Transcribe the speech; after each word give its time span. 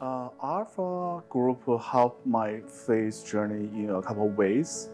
Uh, 0.00 0.28
Alpha 0.40 1.24
Group 1.28 1.60
helped 1.82 2.24
my 2.24 2.60
faith 2.60 3.26
journey 3.26 3.68
in 3.74 3.90
a 3.90 4.00
couple 4.00 4.26
of 4.26 4.38
ways. 4.38 4.90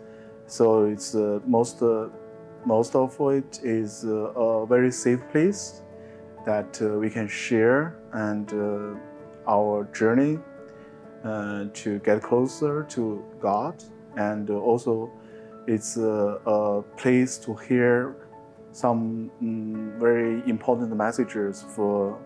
So 0.47 0.85
it's 0.85 1.15
uh, 1.15 1.41
most 1.47 1.83
uh, 1.83 2.09
most 2.65 2.95
of 2.97 3.15
it 3.21 3.61
is 3.63 4.07
uh, 4.07 4.33
a 4.33 4.67
very 4.67 4.91
safe 4.91 5.21
place 5.31 5.83
that 6.47 6.81
uh, 6.81 6.99
we 6.99 7.11
can 7.11 7.29
share 7.29 7.99
and 8.15 8.51
uh, 8.55 9.51
our 9.51 9.85
journey 9.93 10.39
to 11.75 11.99
get 12.01 12.23
closer 12.23 12.85
to 12.91 13.25
God, 13.41 13.83
and 14.17 14.49
also 14.51 15.11
it's 15.67 15.97
a, 15.97 16.85
place 16.99 17.39
to 17.39 17.55
hear 17.55 18.15
some 18.73 19.31
mm, 19.43 19.99
very 19.99 20.43
important 20.49 20.95
messages 20.95 21.65
for 21.75 22.19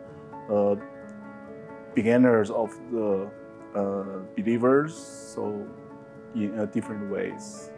beginners 1.99 2.51
of 2.51 2.71
the 2.93 3.29
uh, 3.75 4.23
believers. 4.37 4.95
So 5.35 5.67
in 6.35 6.59
uh, 6.59 6.67
different 6.67 7.11
ways. 7.11 7.71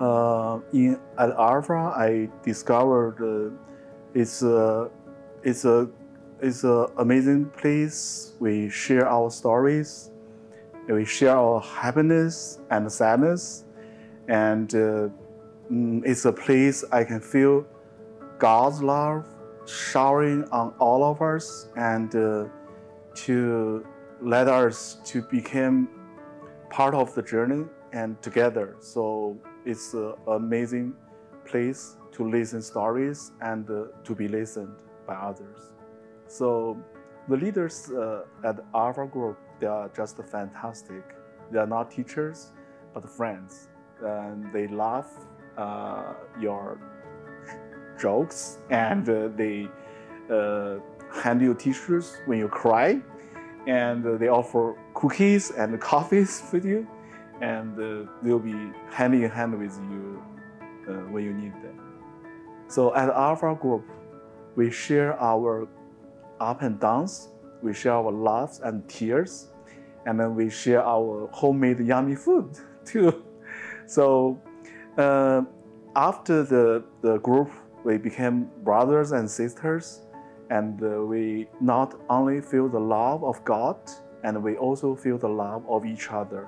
Uh, 0.00 0.60
in 0.72 0.98
at 1.18 1.30
Alpha, 1.30 1.92
I 1.94 2.28
discovered 2.42 3.16
uh, 3.20 3.50
it's 4.14 4.42
a 4.42 4.90
it's 5.42 5.64
a 5.64 5.88
it's 6.40 6.64
an 6.64 6.86
amazing 6.96 7.46
place. 7.50 8.32
We 8.40 8.70
share 8.70 9.06
our 9.06 9.30
stories, 9.30 10.10
we 10.88 11.04
share 11.04 11.36
our 11.36 11.60
happiness 11.60 12.60
and 12.70 12.90
sadness, 12.90 13.64
and 14.28 14.74
uh, 14.74 15.08
mm, 15.70 16.02
it's 16.04 16.24
a 16.24 16.32
place 16.32 16.84
I 16.92 17.04
can 17.04 17.20
feel 17.20 17.66
God's 18.38 18.82
love 18.82 19.26
showering 19.66 20.44
on 20.50 20.72
all 20.78 21.04
of 21.04 21.20
us, 21.20 21.68
and 21.76 22.14
uh, 22.14 22.48
to 23.26 23.84
let 24.20 24.48
us 24.48 24.98
to 25.04 25.22
become 25.22 25.88
part 26.70 26.94
of 26.94 27.14
the 27.14 27.22
journey 27.22 27.64
and 27.92 28.20
together. 28.22 28.76
So 28.80 29.36
it's 29.64 29.94
an 29.94 30.14
amazing 30.28 30.94
place 31.44 31.96
to 32.12 32.28
listen 32.28 32.62
stories 32.62 33.32
and 33.40 33.68
uh, 33.70 33.84
to 34.04 34.14
be 34.14 34.28
listened 34.28 34.76
by 35.06 35.14
others. 35.14 35.72
So 36.26 36.76
the 37.28 37.36
leaders 37.36 37.90
uh, 37.90 38.22
at 38.44 38.60
Alpha 38.74 39.06
Group, 39.06 39.38
they 39.58 39.66
are 39.66 39.90
just 39.96 40.16
fantastic. 40.30 41.02
They 41.50 41.58
are 41.58 41.66
not 41.66 41.90
teachers, 41.90 42.52
but 42.94 43.08
friends. 43.08 43.68
And 44.02 44.52
they 44.52 44.66
laugh 44.68 45.08
uh, 45.58 46.14
your 46.40 46.78
jokes 48.00 48.58
and 48.70 49.08
uh, 49.08 49.28
they 49.36 49.68
uh, 50.30 50.78
hand 51.12 51.42
you 51.42 51.54
tissues 51.54 52.16
when 52.26 52.38
you 52.38 52.48
cry. 52.48 53.00
And 53.66 54.06
uh, 54.06 54.16
they 54.16 54.28
offer 54.28 54.76
cookies 54.94 55.50
and 55.50 55.80
coffees 55.80 56.42
with 56.52 56.64
you. 56.64 56.86
And 57.40 57.78
uh, 57.78 58.10
they'll 58.22 58.38
be 58.38 58.72
hand 58.90 59.14
in 59.14 59.30
hand 59.30 59.58
with 59.58 59.78
you 59.90 60.22
uh, 60.88 60.92
when 61.10 61.24
you 61.24 61.32
need 61.32 61.54
them. 61.62 61.78
So 62.68 62.94
at 62.94 63.08
Alpha 63.08 63.54
Group, 63.54 63.84
we 64.56 64.70
share 64.70 65.18
our 65.20 65.66
up 66.40 66.62
and 66.62 66.80
downs, 66.80 67.28
we 67.62 67.74
share 67.74 67.92
our 67.92 68.10
laughs 68.10 68.60
and 68.60 68.88
tears, 68.88 69.48
and 70.06 70.18
then 70.18 70.34
we 70.34 70.48
share 70.48 70.82
our 70.82 71.28
homemade 71.32 71.80
yummy 71.80 72.14
food 72.14 72.58
too. 72.84 73.24
So 73.86 74.40
uh, 74.96 75.42
after 75.96 76.42
the, 76.42 76.84
the 77.02 77.18
group, 77.18 77.50
we 77.84 77.98
became 77.98 78.48
brothers 78.62 79.12
and 79.12 79.30
sisters, 79.30 80.00
and 80.50 80.82
uh, 80.82 81.02
we 81.04 81.46
not 81.60 81.94
only 82.10 82.40
feel 82.40 82.68
the 82.68 82.80
love 82.80 83.24
of 83.24 83.42
God, 83.44 83.76
and 84.24 84.42
we 84.42 84.56
also 84.56 84.94
feel 84.94 85.16
the 85.16 85.28
love 85.28 85.64
of 85.68 85.86
each 85.86 86.10
other. 86.10 86.46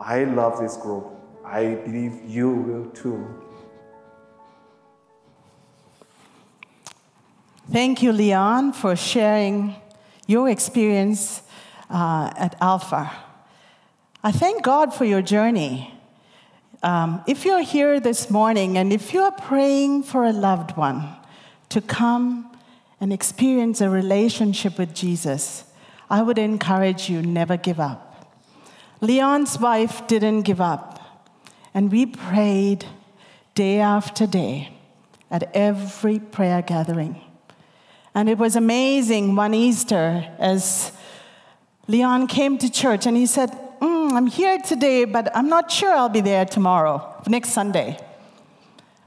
I 0.00 0.24
love 0.24 0.58
this 0.58 0.76
group. 0.76 1.06
I 1.44 1.74
believe 1.74 2.20
you 2.26 2.50
will 2.50 2.90
too. 2.90 3.24
Thank 7.70 8.02
you, 8.02 8.12
Leon, 8.12 8.72
for 8.72 8.96
sharing 8.96 9.76
your 10.26 10.48
experience 10.48 11.42
uh, 11.88 12.32
at 12.36 12.56
Alpha. 12.60 13.12
I 14.24 14.32
thank 14.32 14.62
God 14.62 14.94
for 14.94 15.04
your 15.04 15.22
journey. 15.22 15.94
Um, 16.82 17.22
if 17.28 17.44
you're 17.44 17.62
here 17.62 18.00
this 18.00 18.30
morning 18.30 18.76
and 18.78 18.92
if 18.92 19.12
you're 19.12 19.30
praying 19.30 20.02
for 20.02 20.24
a 20.24 20.32
loved 20.32 20.76
one 20.76 21.08
to 21.68 21.80
come 21.80 22.51
and 23.02 23.12
experience 23.12 23.80
a 23.80 23.90
relationship 23.90 24.78
with 24.78 24.94
Jesus, 24.94 25.64
I 26.08 26.22
would 26.22 26.38
encourage 26.38 27.10
you 27.10 27.20
never 27.20 27.56
give 27.56 27.80
up. 27.80 28.32
Leon's 29.00 29.58
wife 29.58 30.06
didn't 30.06 30.42
give 30.42 30.60
up, 30.60 31.00
and 31.74 31.90
we 31.90 32.06
prayed 32.06 32.86
day 33.56 33.80
after 33.80 34.24
day 34.24 34.72
at 35.32 35.50
every 35.52 36.20
prayer 36.20 36.62
gathering. 36.62 37.20
And 38.14 38.28
it 38.28 38.38
was 38.38 38.54
amazing 38.54 39.34
one 39.34 39.52
Easter 39.52 40.24
as 40.38 40.92
Leon 41.88 42.28
came 42.28 42.56
to 42.58 42.70
church 42.70 43.04
and 43.04 43.16
he 43.16 43.26
said, 43.26 43.50
mm, 43.80 44.12
I'm 44.12 44.28
here 44.28 44.58
today, 44.58 45.06
but 45.06 45.36
I'm 45.36 45.48
not 45.48 45.72
sure 45.72 45.92
I'll 45.92 46.08
be 46.08 46.20
there 46.20 46.44
tomorrow, 46.44 47.20
next 47.26 47.48
Sunday. 47.48 47.98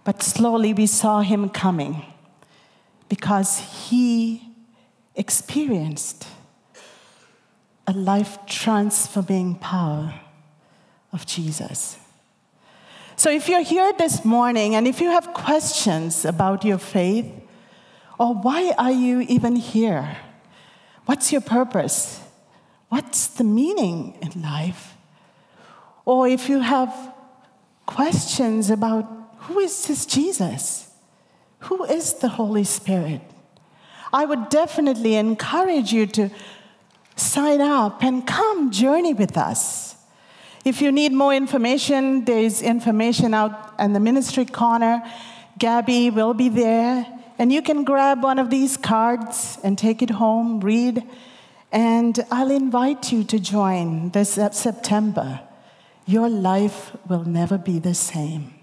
But 0.03 0.21
slowly 0.21 0.73
we 0.73 0.85
saw 0.85 1.21
him 1.21 1.47
coming 1.47 2.03
because 3.09 3.59
he 3.89 4.49
experienced 5.15 6.27
a 7.87 7.93
life 7.93 8.39
transforming 8.47 9.55
power 9.55 10.13
of 11.13 11.25
Jesus. 11.25 11.97
So 13.15 13.29
if 13.29 13.47
you're 13.47 13.63
here 13.63 13.93
this 13.97 14.25
morning 14.25 14.75
and 14.75 14.87
if 14.87 14.99
you 14.99 15.09
have 15.09 15.33
questions 15.33 16.25
about 16.25 16.65
your 16.65 16.77
faith, 16.77 17.31
or 18.19 18.33
why 18.33 18.73
are 18.77 18.91
you 18.91 19.21
even 19.21 19.55
here? 19.55 20.17
What's 21.05 21.31
your 21.31 21.41
purpose? 21.41 22.19
What's 22.89 23.27
the 23.27 23.43
meaning 23.43 24.17
in 24.21 24.41
life? 24.41 24.95
Or 26.05 26.27
if 26.27 26.49
you 26.49 26.59
have 26.59 27.13
questions 27.85 28.69
about 28.69 29.05
who 29.39 29.59
is 29.59 29.87
this 29.87 30.05
Jesus? 30.05 30.84
Who 31.65 31.83
is 31.83 32.13
the 32.15 32.29
Holy 32.29 32.63
Spirit? 32.63 33.21
I 34.13 34.25
would 34.25 34.49
definitely 34.49 35.15
encourage 35.15 35.91
you 35.91 36.07
to 36.07 36.29
sign 37.15 37.61
up 37.61 38.03
and 38.03 38.25
come 38.25 38.71
journey 38.71 39.13
with 39.13 39.37
us. 39.37 39.95
If 40.63 40.81
you 40.81 40.91
need 40.91 41.11
more 41.11 41.33
information, 41.33 42.25
there's 42.25 42.61
information 42.61 43.33
out 43.33 43.73
in 43.77 43.93
the 43.93 43.99
ministry 43.99 44.45
corner. 44.45 45.03
Gabby 45.59 46.09
will 46.09 46.33
be 46.33 46.49
there 46.49 47.05
and 47.37 47.51
you 47.51 47.61
can 47.61 47.83
grab 47.83 48.23
one 48.23 48.39
of 48.39 48.49
these 48.49 48.77
cards 48.77 49.59
and 49.63 49.77
take 49.77 50.01
it 50.01 50.09
home, 50.09 50.61
read, 50.61 51.03
and 51.71 52.19
I'll 52.31 52.51
invite 52.51 53.11
you 53.11 53.23
to 53.25 53.39
join 53.39 54.09
this 54.11 54.39
September. 54.53 55.41
Your 56.05 56.29
life 56.29 56.95
will 57.07 57.25
never 57.25 57.57
be 57.57 57.79
the 57.79 57.93
same. 57.93 58.54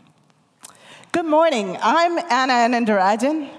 Good 1.12 1.26
morning. 1.26 1.76
I'm 1.82 2.16
Anna 2.30 2.54
Anandarajan, 2.54 3.50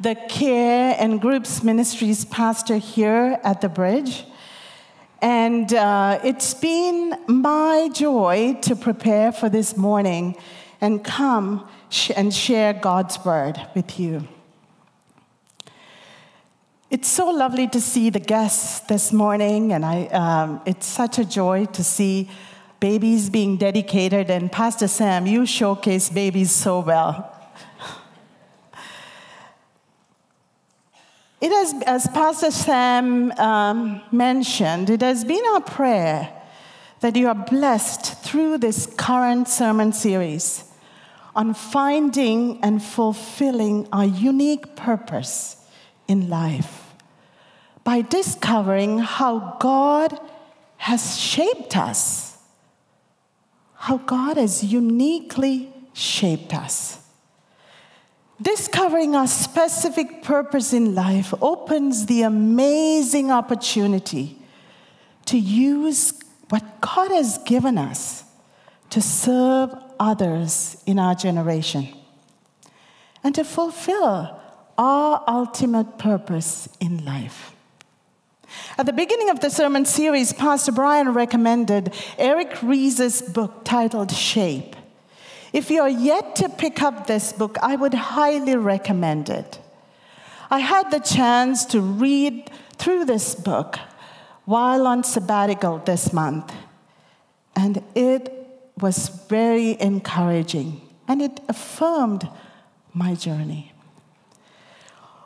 the 0.00 0.14
Care 0.14 0.96
and 0.98 1.20
Groups 1.20 1.62
Ministries 1.62 2.24
pastor 2.24 2.78
here 2.78 3.38
at 3.44 3.60
the 3.60 3.68
Bridge. 3.68 4.24
And 5.20 5.70
uh, 5.74 6.18
it's 6.24 6.54
been 6.54 7.14
my 7.26 7.90
joy 7.92 8.56
to 8.62 8.74
prepare 8.74 9.32
for 9.32 9.50
this 9.50 9.76
morning 9.76 10.36
and 10.80 11.04
come 11.04 11.68
sh- 11.90 12.12
and 12.16 12.32
share 12.32 12.72
God's 12.72 13.22
word 13.22 13.60
with 13.74 14.00
you. 14.00 14.26
It's 16.88 17.08
so 17.08 17.28
lovely 17.28 17.68
to 17.68 17.82
see 17.82 18.08
the 18.08 18.18
guests 18.18 18.80
this 18.80 19.12
morning, 19.12 19.74
and 19.74 19.84
I, 19.84 20.06
um, 20.06 20.62
it's 20.64 20.86
such 20.86 21.18
a 21.18 21.26
joy 21.26 21.66
to 21.66 21.84
see 21.84 22.30
babies 22.84 23.30
being 23.30 23.56
dedicated. 23.56 24.28
And 24.28 24.52
Pastor 24.52 24.88
Sam, 24.88 25.26
you 25.26 25.46
showcase 25.46 26.10
babies 26.10 26.50
so 26.50 26.80
well. 26.80 27.14
It 31.40 31.50
has, 31.50 31.82
as 31.86 32.06
Pastor 32.08 32.50
Sam 32.50 33.32
um, 33.32 34.02
mentioned, 34.12 34.90
it 34.90 35.00
has 35.00 35.24
been 35.24 35.42
our 35.54 35.62
prayer 35.62 36.30
that 37.00 37.16
you 37.16 37.26
are 37.28 37.34
blessed 37.34 38.22
through 38.22 38.58
this 38.58 38.86
current 38.98 39.48
sermon 39.48 39.94
series 39.94 40.64
on 41.34 41.54
finding 41.54 42.62
and 42.62 42.82
fulfilling 42.82 43.88
our 43.94 44.04
unique 44.04 44.76
purpose 44.76 45.56
in 46.06 46.28
life 46.28 46.92
by 47.82 48.02
discovering 48.02 48.98
how 48.98 49.56
God 49.58 50.18
has 50.76 51.18
shaped 51.18 51.78
us, 51.78 52.33
how 53.84 53.98
God 53.98 54.38
has 54.38 54.64
uniquely 54.64 55.70
shaped 55.92 56.54
us. 56.54 57.06
Discovering 58.40 59.14
our 59.14 59.26
specific 59.26 60.22
purpose 60.22 60.72
in 60.72 60.94
life 60.94 61.34
opens 61.42 62.06
the 62.06 62.22
amazing 62.22 63.30
opportunity 63.30 64.38
to 65.26 65.38
use 65.38 66.18
what 66.48 66.80
God 66.80 67.10
has 67.10 67.36
given 67.44 67.76
us 67.76 68.24
to 68.88 69.02
serve 69.02 69.74
others 70.00 70.82
in 70.86 70.98
our 70.98 71.14
generation 71.14 71.88
and 73.22 73.34
to 73.34 73.44
fulfill 73.44 74.40
our 74.78 75.24
ultimate 75.28 75.98
purpose 75.98 76.70
in 76.80 77.04
life. 77.04 77.53
At 78.76 78.86
the 78.86 78.92
beginning 78.92 79.30
of 79.30 79.40
the 79.40 79.50
sermon 79.50 79.84
series, 79.84 80.32
Pastor 80.32 80.72
Brian 80.72 81.10
recommended 81.14 81.94
Erik 82.18 82.62
Rees's 82.62 83.22
book 83.22 83.64
titled 83.64 84.10
Shape. 84.10 84.74
If 85.52 85.70
you're 85.70 85.88
yet 85.88 86.34
to 86.36 86.48
pick 86.48 86.82
up 86.82 87.06
this 87.06 87.32
book, 87.32 87.56
I 87.62 87.76
would 87.76 87.94
highly 87.94 88.56
recommend 88.56 89.28
it. 89.28 89.60
I 90.50 90.58
had 90.58 90.90
the 90.90 91.00
chance 91.00 91.64
to 91.66 91.80
read 91.80 92.50
through 92.76 93.04
this 93.04 93.34
book 93.34 93.78
while 94.44 94.86
on 94.86 95.04
sabbatical 95.04 95.78
this 95.78 96.12
month, 96.12 96.52
and 97.54 97.82
it 97.94 98.30
was 98.80 99.08
very 99.28 99.80
encouraging 99.80 100.80
and 101.06 101.22
it 101.22 101.40
affirmed 101.48 102.28
my 102.92 103.14
journey. 103.14 103.73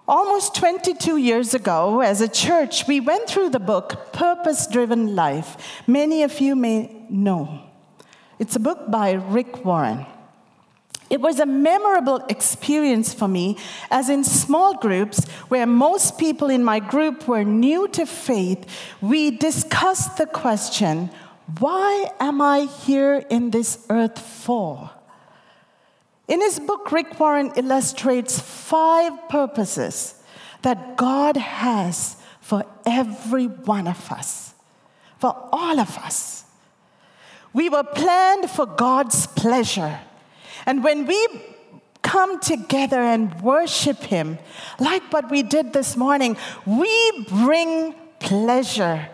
Almost 0.08 0.54
22 0.54 1.18
years 1.18 1.52
ago, 1.52 2.00
as 2.00 2.22
a 2.22 2.28
church, 2.28 2.86
we 2.86 2.98
went 2.98 3.28
through 3.28 3.50
the 3.50 3.60
book 3.60 4.10
Purpose 4.10 4.66
Driven 4.66 5.14
Life. 5.14 5.82
Many 5.86 6.22
of 6.22 6.40
you 6.40 6.56
may 6.56 7.04
know. 7.10 7.60
It's 8.38 8.56
a 8.56 8.60
book 8.60 8.90
by 8.90 9.12
Rick 9.12 9.66
Warren. 9.66 10.06
It 11.10 11.20
was 11.20 11.40
a 11.40 11.44
memorable 11.44 12.24
experience 12.30 13.12
for 13.12 13.28
me, 13.28 13.58
as 13.90 14.08
in 14.08 14.24
small 14.24 14.72
groups 14.78 15.28
where 15.48 15.66
most 15.66 16.16
people 16.16 16.48
in 16.48 16.64
my 16.64 16.80
group 16.80 17.28
were 17.28 17.44
new 17.44 17.86
to 17.88 18.06
faith, 18.06 18.64
we 19.02 19.30
discussed 19.30 20.16
the 20.16 20.26
question 20.26 21.10
why 21.58 22.10
am 22.18 22.40
I 22.40 22.60
here 22.60 23.26
in 23.28 23.50
this 23.50 23.84
earth 23.90 24.18
for? 24.18 24.90
In 26.28 26.42
his 26.42 26.60
book, 26.60 26.92
Rick 26.92 27.18
Warren 27.18 27.52
illustrates 27.56 28.38
five 28.38 29.28
purposes 29.30 30.14
that 30.62 30.96
God 30.96 31.36
has 31.38 32.16
for 32.40 32.64
every 32.84 33.46
one 33.46 33.86
of 33.86 34.12
us, 34.12 34.54
for 35.18 35.34
all 35.52 35.80
of 35.80 35.96
us. 35.98 36.44
We 37.54 37.70
were 37.70 37.82
planned 37.82 38.50
for 38.50 38.66
God's 38.66 39.26
pleasure. 39.26 40.00
And 40.66 40.84
when 40.84 41.06
we 41.06 41.26
come 42.02 42.40
together 42.40 43.00
and 43.00 43.40
worship 43.40 43.98
Him, 43.98 44.38
like 44.78 45.02
what 45.12 45.30
we 45.30 45.42
did 45.42 45.72
this 45.72 45.96
morning, 45.96 46.36
we 46.66 47.24
bring 47.28 47.94
pleasure 48.20 49.08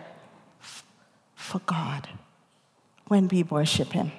for 1.35 1.59
God 1.59 2.09
when 3.07 3.29
we 3.29 3.43
worship 3.43 3.93
Him. 3.93 4.11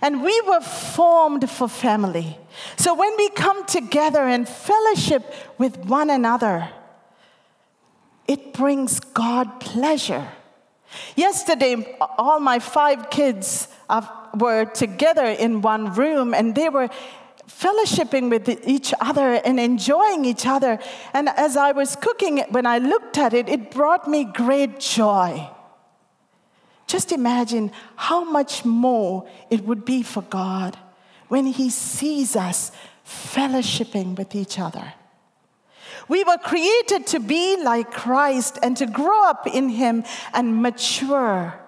And 0.00 0.22
we 0.22 0.40
were 0.42 0.60
formed 0.60 1.48
for 1.50 1.68
family. 1.68 2.38
So 2.76 2.94
when 2.94 3.16
we 3.16 3.30
come 3.30 3.64
together 3.66 4.26
and 4.26 4.48
fellowship 4.48 5.32
with 5.58 5.76
one 5.78 6.10
another, 6.10 6.68
it 8.26 8.52
brings 8.52 9.00
God 9.00 9.60
pleasure. 9.60 10.28
Yesterday, 11.16 11.96
all 12.00 12.40
my 12.40 12.58
five 12.58 13.10
kids 13.10 13.68
were 14.34 14.64
together 14.66 15.24
in 15.24 15.62
one 15.62 15.94
room 15.94 16.34
and 16.34 16.54
they 16.54 16.68
were 16.68 16.88
fellowshipping 17.48 18.30
with 18.30 18.48
each 18.66 18.94
other 19.00 19.34
and 19.44 19.58
enjoying 19.58 20.24
each 20.24 20.46
other. 20.46 20.78
And 21.12 21.28
as 21.30 21.56
I 21.56 21.72
was 21.72 21.96
cooking 21.96 22.38
it, 22.38 22.52
when 22.52 22.66
I 22.66 22.78
looked 22.78 23.18
at 23.18 23.34
it, 23.34 23.48
it 23.48 23.70
brought 23.70 24.06
me 24.06 24.24
great 24.24 24.78
joy. 24.78 25.48
Just 26.88 27.12
imagine 27.12 27.70
how 27.96 28.24
much 28.24 28.64
more 28.64 29.28
it 29.50 29.64
would 29.64 29.84
be 29.84 30.02
for 30.02 30.22
God 30.22 30.76
when 31.28 31.44
He 31.44 31.68
sees 31.68 32.34
us 32.34 32.72
fellowshipping 33.06 34.16
with 34.16 34.34
each 34.34 34.58
other. 34.58 34.94
We 36.08 36.24
were 36.24 36.38
created 36.38 37.06
to 37.08 37.20
be 37.20 37.62
like 37.62 37.90
Christ 37.90 38.58
and 38.62 38.74
to 38.78 38.86
grow 38.86 39.28
up 39.28 39.46
in 39.46 39.68
Him 39.68 40.02
and 40.32 40.62
mature 40.62 41.60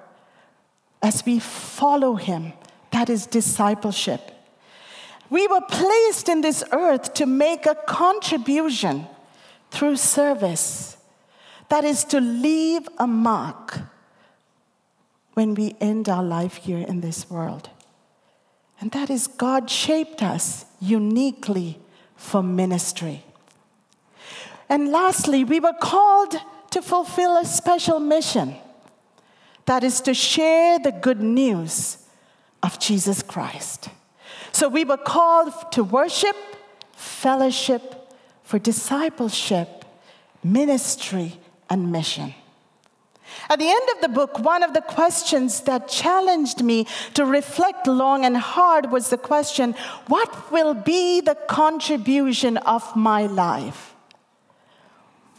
as 1.02 1.26
we 1.26 1.38
follow 1.38 2.14
Him. 2.14 2.54
That 2.90 3.10
is 3.10 3.26
discipleship. 3.26 4.32
We 5.28 5.46
were 5.46 5.60
placed 5.60 6.30
in 6.30 6.40
this 6.40 6.64
earth 6.72 7.12
to 7.14 7.26
make 7.26 7.66
a 7.66 7.74
contribution 7.74 9.06
through 9.70 9.96
service. 9.96 10.96
That 11.68 11.84
is 11.84 12.04
to 12.04 12.20
leave 12.20 12.88
a 12.98 13.06
mark 13.06 13.80
when 15.40 15.54
we 15.54 15.74
end 15.80 16.06
our 16.06 16.22
life 16.22 16.56
here 16.56 16.86
in 16.86 17.00
this 17.00 17.30
world. 17.30 17.70
And 18.78 18.90
that 18.90 19.08
is, 19.08 19.26
God 19.26 19.70
shaped 19.70 20.22
us 20.22 20.66
uniquely 20.80 21.78
for 22.14 22.42
ministry. 22.42 23.24
And 24.68 24.92
lastly, 24.92 25.42
we 25.44 25.58
were 25.58 25.78
called 25.80 26.36
to 26.72 26.82
fulfill 26.82 27.38
a 27.38 27.46
special 27.46 28.00
mission 28.00 28.54
that 29.64 29.82
is 29.82 30.02
to 30.02 30.12
share 30.12 30.78
the 30.78 30.92
good 30.92 31.22
news 31.22 31.96
of 32.62 32.78
Jesus 32.78 33.22
Christ. 33.22 33.88
So 34.52 34.68
we 34.68 34.84
were 34.84 34.98
called 34.98 35.54
to 35.72 35.82
worship, 35.82 36.36
fellowship, 36.92 38.12
for 38.42 38.58
discipleship, 38.58 39.86
ministry, 40.44 41.40
and 41.70 41.90
mission. 41.90 42.34
At 43.48 43.58
the 43.58 43.68
end 43.68 43.88
of 43.94 44.00
the 44.00 44.08
book, 44.08 44.38
one 44.38 44.62
of 44.62 44.74
the 44.74 44.80
questions 44.80 45.60
that 45.62 45.88
challenged 45.88 46.62
me 46.62 46.86
to 47.14 47.24
reflect 47.24 47.86
long 47.86 48.24
and 48.24 48.36
hard 48.36 48.90
was 48.90 49.10
the 49.10 49.18
question 49.18 49.74
what 50.06 50.50
will 50.52 50.74
be 50.74 51.20
the 51.20 51.36
contribution 51.48 52.56
of 52.58 52.96
my 52.96 53.26
life? 53.26 53.94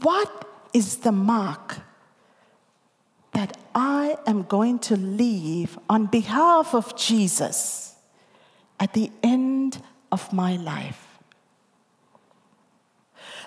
What 0.02 0.48
is 0.74 0.98
the 0.98 1.12
mark 1.12 1.80
that 3.34 3.58
I 3.76 4.18
am 4.26 4.44
going 4.44 4.80
to 4.80 4.98
leave 4.98 5.78
on 5.90 6.08
behalf 6.08 6.74
of 6.74 6.96
Jesus 6.96 7.96
at 8.80 8.94
the 8.94 9.12
end 9.22 9.82
of 10.12 10.34
my 10.34 10.56
life? 10.56 11.11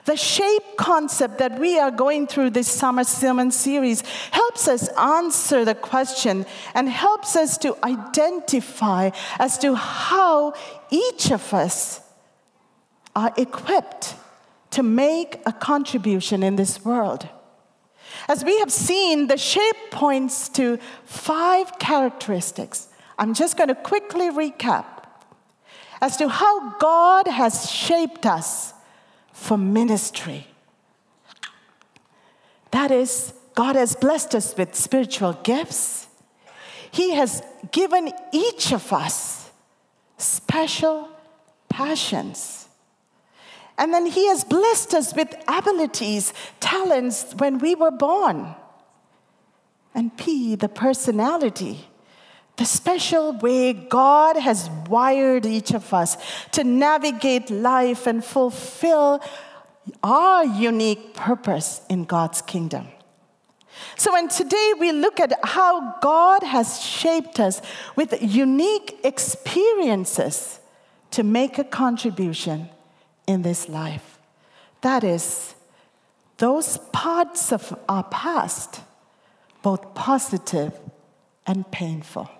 The 0.04 0.16
shape 0.16 0.76
concept 0.76 1.38
that 1.38 1.58
we 1.58 1.78
are 1.78 1.90
going 1.90 2.26
through 2.26 2.50
this 2.50 2.68
summer 2.68 3.04
sermon 3.04 3.50
series 3.50 4.02
helps 4.32 4.68
us 4.68 4.88
answer 4.98 5.64
the 5.64 5.75
question 5.75 6.44
and 6.75 6.88
helps 6.88 7.37
us 7.37 7.56
to 7.58 7.76
identify 7.82 9.11
as 9.38 9.56
to 9.58 9.75
how 9.75 10.52
each 10.90 11.30
of 11.30 11.54
us 11.54 12.02
are 13.16 13.32
equipped 13.38 14.14
to 14.73 14.82
make 14.82 15.40
a 15.46 15.52
contribution 15.52 16.42
in 16.42 16.56
this 16.56 16.84
world. 16.84 17.26
As 18.28 18.44
we 18.44 18.58
have 18.58 18.73
seen, 18.73 19.28
the 19.28 19.38
shape 19.38 19.90
points 19.90 20.50
to 20.50 20.78
five 21.04 21.78
characteristics. 21.78 22.88
I'm 23.18 23.32
just 23.32 23.56
going 23.56 23.68
to 23.68 23.75
quickly 23.75 24.30
recap 24.30 24.84
as 26.02 26.18
to 26.18 26.28
how 26.28 26.76
God 26.78 27.26
has 27.26 27.70
shaped 27.70 28.26
us 28.26 28.74
for 29.35 29.59
ministry. 29.59 30.47
That 32.71 32.91
is, 32.91 33.35
God 33.55 33.76
has 33.76 33.95
blessed 33.95 34.35
us 34.35 34.57
with 34.57 34.75
spiritual 34.75 35.35
gifts. 35.43 36.07
He 36.91 37.12
has 37.12 37.43
given 37.71 38.12
each 38.33 38.73
of 38.73 38.93
us 38.93 39.50
special 40.17 41.09
passions. 41.69 42.69
And 43.76 43.93
then 43.93 44.07
He 44.07 44.29
has 44.29 44.45
blessed 44.45 44.95
us 44.95 45.14
with 45.14 45.35
abilities, 45.49 46.33
talents 46.61 47.35
when 47.37 47.59
we 47.59 47.75
were 47.75 47.91
born. 47.91 48.55
And 49.95 50.17
P, 50.17 50.55
the 50.55 50.69
personality 50.69 51.88
the 52.56 52.64
special 52.64 53.32
way 53.32 53.73
God 53.73 54.37
has 54.37 54.70
wired 54.88 55.44
each 55.44 55.73
of 55.73 55.92
us 55.92 56.16
to 56.52 56.62
navigate 56.62 57.50
life 57.50 58.06
and 58.06 58.25
fulfill 58.25 59.20
our 60.02 60.44
unique 60.44 61.14
purpose 61.14 61.80
in 61.90 62.04
God's 62.04 62.40
kingdom. 62.42 62.88
So, 63.96 64.12
when 64.12 64.28
today 64.28 64.73
we 64.78 64.92
look 64.92 65.18
at 65.18 65.32
how 65.42 65.96
God 66.00 66.44
has 66.44 66.80
shaped 66.80 67.40
us 67.40 67.61
with 67.96 68.16
unique 68.23 69.00
experiences 69.02 70.61
to 71.11 71.25
make 71.25 71.58
a 71.58 71.64
contribution 71.64 72.68
in 73.26 73.42
this 73.42 73.68
life, 73.68 74.18
that 74.82 75.02
is, 75.02 75.54
those 76.38 76.78
parts 76.92 77.52
of 77.52 77.76
our 77.88 78.04
past, 78.04 78.80
both 79.62 79.94
positive 79.94 80.78
and 81.46 81.68
painful 81.73 82.30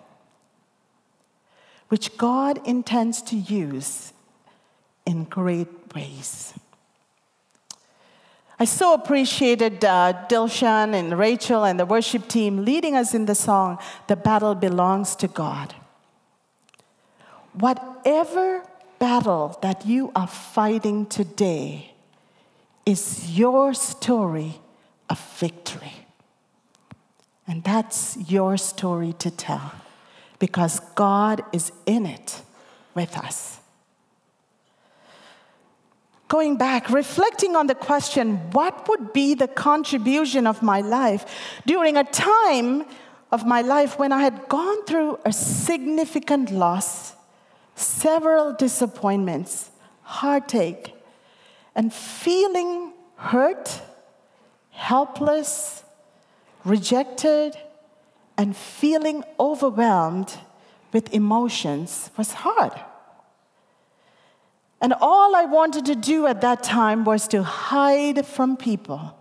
which 1.95 2.17
God 2.17 2.59
intends 2.67 3.23
to 3.23 3.37
use 3.37 4.13
in 5.07 5.23
great 5.23 5.69
ways. 5.95 6.53
I 8.59 8.65
so 8.65 8.95
appreciated 8.95 9.85
uh, 9.85 10.27
Dilshan 10.29 10.93
and 10.93 11.17
Rachel 11.17 11.63
and 11.63 11.79
the 11.79 11.87
worship 11.87 12.27
team 12.27 12.65
leading 12.65 12.97
us 12.97 13.15
in 13.15 13.27
the 13.27 13.37
song, 13.37 13.79
The 14.09 14.17
Battle 14.17 14.57
Belongs 14.57 15.15
to 15.15 15.29
God. 15.29 15.73
Whatever 17.53 18.65
battle 18.99 19.57
that 19.63 19.87
you 19.87 20.11
are 20.17 20.27
fighting 20.27 21.07
today 21.07 21.95
is 22.85 23.39
your 23.39 23.73
story 23.73 24.59
of 25.09 25.21
victory. 25.39 25.95
And 27.47 27.63
that's 27.63 28.17
your 28.29 28.57
story 28.57 29.13
to 29.21 29.31
tell 29.31 29.84
because 30.39 30.81
God 30.95 31.43
is 31.53 31.73
in 31.87 32.07
it 32.07 32.43
with 32.95 33.17
us. 33.17 33.61
Going 36.29 36.57
back, 36.57 36.91
reflecting 36.91 37.55
on 37.55 37.67
the 37.67 37.75
question, 37.75 38.37
what 38.53 38.89
would 38.89 39.13
be 39.13 39.35
the 39.35 39.47
contribution 39.47 40.47
of 40.47 40.63
my 40.63 40.81
life 40.81 41.25
during 41.67 41.97
a 41.97 42.05
time 42.05 42.87
of 43.31 43.45
my 43.47 43.61
life 43.61 43.99
when 43.99 44.13
I 44.13 44.23
had 44.23 44.49
gone 44.49 44.85
through 44.85 45.19
a 45.25 45.33
significant 45.33 46.51
loss, 46.51 47.15
several 47.75 48.53
disappointments, 48.53 49.71
heartache, 50.03 50.95
and 51.75 51.93
feeling 51.93 52.93
hurt, 53.17 53.81
helpless, 54.71 55.83
rejected, 56.65 57.57
and 58.37 58.57
feeling 58.57 59.25
overwhelmed 59.39 60.39
with 60.93 61.13
emotions 61.15 62.11
was 62.17 62.33
hard. 62.33 62.73
And 64.81 64.93
all 65.01 65.35
I 65.35 65.45
wanted 65.45 65.87
to 65.87 65.95
do 65.95 66.27
at 66.27 66.41
that 66.43 66.63
time 66.63 67.05
was 67.05 67.27
to 67.29 67.43
hide 67.43 68.27
from 68.27 68.57
people 68.57 69.17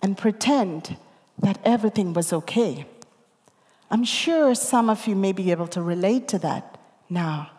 and 0.00 0.16
pretend 0.16 0.96
that 1.38 1.58
everything 1.64 2.12
was 2.12 2.32
okay. 2.32 2.86
I'm 3.90 4.04
sure 4.04 4.54
some 4.54 4.90
of 4.90 5.06
you 5.06 5.16
may 5.16 5.32
be 5.32 5.50
able 5.50 5.66
to 5.68 5.82
relate 5.82 6.28
to 6.28 6.38
that 6.40 6.78
now. 7.08 7.50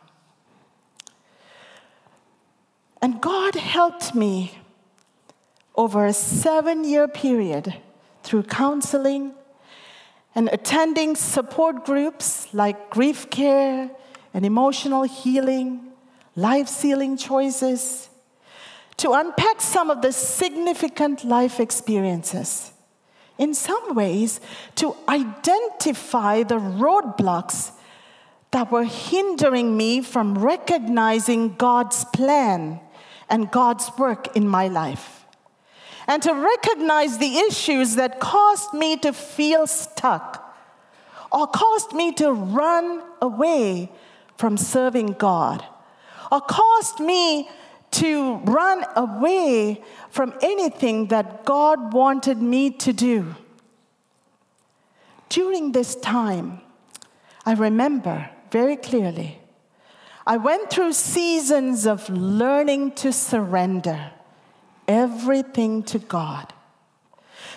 And 3.02 3.22
God 3.22 3.56
helped 3.56 4.14
me 4.14 4.58
over 5.76 6.06
a 6.06 6.14
seven 6.14 6.84
year 6.84 7.08
period 7.08 7.76
through 8.24 8.44
counseling 8.44 9.34
and 10.40 10.48
attending 10.54 11.18
support 11.18 11.84
groups 11.84 12.48
like 12.54 12.90
grief 12.90 13.30
care 13.30 13.92
and 14.34 14.46
emotional 14.46 15.04
healing, 15.04 15.92
Life's 16.34 16.82
Healing 16.82 17.18
Choices, 17.18 18.08
to 18.96 19.12
unpack 19.12 19.60
some 19.60 19.90
of 19.90 20.02
the 20.02 20.14
significant 20.14 21.26
life 21.26 21.60
experiences. 21.60 22.72
In 23.38 23.54
some 23.54 23.96
ways, 23.96 24.40
to 24.76 24.96
identify 25.10 26.44
the 26.44 26.56
roadblocks 26.56 27.72
that 28.52 28.72
were 28.72 28.86
hindering 28.86 29.76
me 29.76 30.02
from 30.02 30.38
recognizing 30.38 31.56
God's 31.56 32.06
plan 32.06 32.80
and 33.30 33.52
God's 33.52 33.92
work 33.98 34.38
in 34.38 34.48
my 34.48 34.70
life. 34.70 35.26
And 36.10 36.24
to 36.24 36.34
recognize 36.34 37.20
the 37.20 37.38
issues 37.38 37.94
that 37.96 38.20
caused 38.20 38.74
me 38.74 38.98
to 38.98 39.14
feel 39.14 39.68
stuck 39.68 40.58
or 41.32 41.46
caused 41.46 41.94
me 41.94 42.12
to 42.14 42.32
run 42.32 43.04
away 43.22 43.92
from 44.36 44.58
serving 44.58 45.14
God 45.20 45.64
or 46.32 46.42
caused 46.42 47.00
me 47.00 47.48
to 47.92 48.38
run 48.38 48.86
away 48.96 49.84
from 50.10 50.34
anything 50.42 51.10
that 51.10 51.46
God 51.46 51.94
wanted 51.94 52.42
me 52.42 52.72
to 52.72 52.92
do. 52.92 53.36
During 55.30 55.74
this 55.74 55.94
time, 55.94 56.62
I 57.46 57.54
remember 57.54 58.32
very 58.50 58.78
clearly 58.78 59.38
I 60.26 60.38
went 60.38 60.72
through 60.72 60.94
seasons 60.94 61.86
of 61.86 62.10
learning 62.10 62.94
to 62.94 63.14
surrender 63.14 64.12
everything 64.90 65.84
to 65.84 66.00
God 66.00 66.52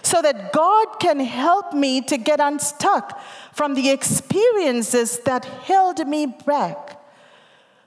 so 0.02 0.20
that 0.20 0.52
God 0.52 1.00
can 1.00 1.18
help 1.18 1.72
me 1.72 2.00
to 2.02 2.16
get 2.18 2.38
unstuck 2.40 3.18
from 3.52 3.74
the 3.74 3.90
experiences 3.90 5.18
that 5.20 5.44
held 5.44 6.06
me 6.06 6.26
back 6.26 7.00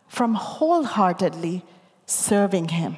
from 0.07 0.33
wholeheartedly 0.33 1.63
serving 2.05 2.69
Him. 2.69 2.97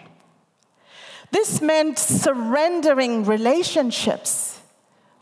This 1.32 1.62
meant 1.62 2.00
surrendering 2.00 3.26
relationships, 3.26 4.60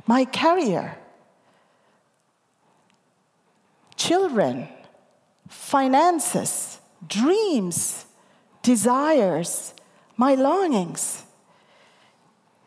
my 0.05 0.25
career, 0.25 0.97
children, 3.95 4.67
finances, 5.47 6.79
dreams, 7.07 8.05
desires, 8.61 9.73
my 10.17 10.35
longings, 10.35 11.23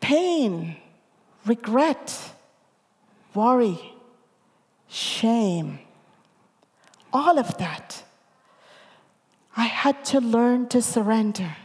pain, 0.01 0.77
regret, 1.45 2.33
worry, 3.33 3.79
shame, 4.87 5.79
all 7.11 7.39
of 7.39 7.57
that. 7.57 8.03
I 9.57 9.65
had 9.65 10.05
to 10.05 10.21
learn 10.21 10.69
to 10.69 10.81
surrender. 10.81 11.55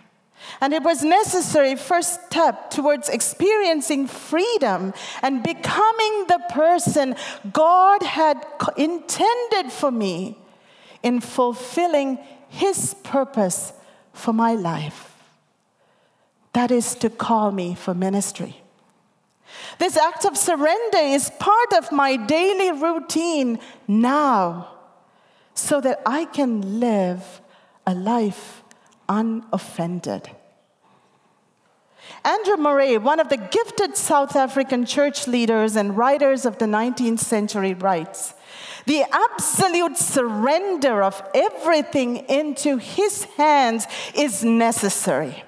And 0.60 0.72
it 0.72 0.82
was 0.82 1.02
necessary 1.02 1.76
first 1.76 2.24
step 2.26 2.70
towards 2.70 3.08
experiencing 3.08 4.06
freedom 4.06 4.92
and 5.22 5.42
becoming 5.42 6.26
the 6.26 6.40
person 6.50 7.16
God 7.52 8.02
had 8.02 8.44
intended 8.76 9.72
for 9.72 9.90
me 9.90 10.38
in 11.02 11.20
fulfilling 11.20 12.18
his 12.48 12.94
purpose 13.04 13.72
for 14.12 14.32
my 14.32 14.54
life. 14.54 15.13
That 16.54 16.70
is 16.70 16.94
to 16.96 17.10
call 17.10 17.52
me 17.52 17.74
for 17.74 17.94
ministry. 17.94 18.62
This 19.78 19.96
act 19.96 20.24
of 20.24 20.36
surrender 20.36 20.98
is 20.98 21.30
part 21.38 21.72
of 21.76 21.92
my 21.92 22.16
daily 22.16 22.72
routine 22.72 23.58
now 23.86 24.70
so 25.54 25.80
that 25.80 26.00
I 26.06 26.24
can 26.24 26.80
live 26.80 27.40
a 27.86 27.94
life 27.94 28.62
unoffended. 29.08 30.30
Andrew 32.24 32.56
Murray, 32.56 32.98
one 32.98 33.20
of 33.20 33.28
the 33.28 33.36
gifted 33.36 33.96
South 33.96 34.36
African 34.36 34.86
church 34.86 35.26
leaders 35.26 35.76
and 35.76 35.96
writers 35.96 36.46
of 36.46 36.58
the 36.58 36.66
19th 36.66 37.18
century, 37.18 37.74
writes 37.74 38.34
The 38.86 39.04
absolute 39.10 39.96
surrender 39.96 41.02
of 41.02 41.22
everything 41.34 42.18
into 42.28 42.76
his 42.76 43.24
hands 43.36 43.86
is 44.14 44.44
necessary. 44.44 45.44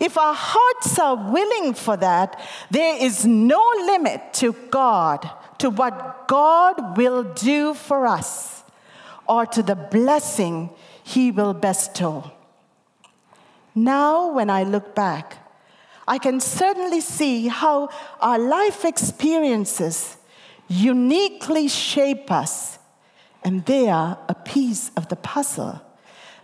If 0.00 0.18
our 0.18 0.34
hearts 0.34 0.98
are 0.98 1.16
willing 1.30 1.74
for 1.74 1.96
that, 1.96 2.40
there 2.70 3.02
is 3.02 3.24
no 3.24 3.62
limit 3.86 4.32
to 4.34 4.52
God, 4.70 5.30
to 5.58 5.70
what 5.70 6.28
God 6.28 6.96
will 6.96 7.22
do 7.22 7.74
for 7.74 8.06
us, 8.06 8.62
or 9.26 9.46
to 9.46 9.62
the 9.62 9.74
blessing 9.74 10.70
he 11.02 11.30
will 11.30 11.54
bestow. 11.54 12.30
Now, 13.74 14.32
when 14.32 14.50
I 14.50 14.62
look 14.62 14.94
back, 14.94 15.38
I 16.08 16.18
can 16.18 16.40
certainly 16.40 17.00
see 17.00 17.48
how 17.48 17.88
our 18.20 18.38
life 18.38 18.84
experiences 18.84 20.16
uniquely 20.68 21.68
shape 21.68 22.30
us, 22.30 22.78
and 23.44 23.64
they 23.66 23.88
are 23.88 24.18
a 24.28 24.34
piece 24.34 24.90
of 24.96 25.08
the 25.08 25.16
puzzle 25.16 25.80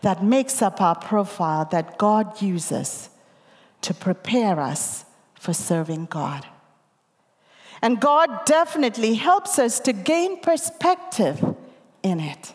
that 0.02 0.22
makes 0.22 0.60
up 0.62 0.80
our 0.80 0.96
profile 0.96 1.64
that 1.70 1.96
God 1.96 2.42
uses 2.42 3.08
to 3.82 3.94
prepare 3.94 4.58
us 4.58 5.04
for 5.34 5.52
serving 5.52 6.06
God. 6.06 6.46
And 7.82 8.00
God 8.00 8.44
definitely 8.46 9.14
helps 9.14 9.58
us 9.58 9.80
to 9.80 9.92
gain 9.92 10.40
perspective 10.40 11.44
in 12.02 12.20
it 12.20 12.54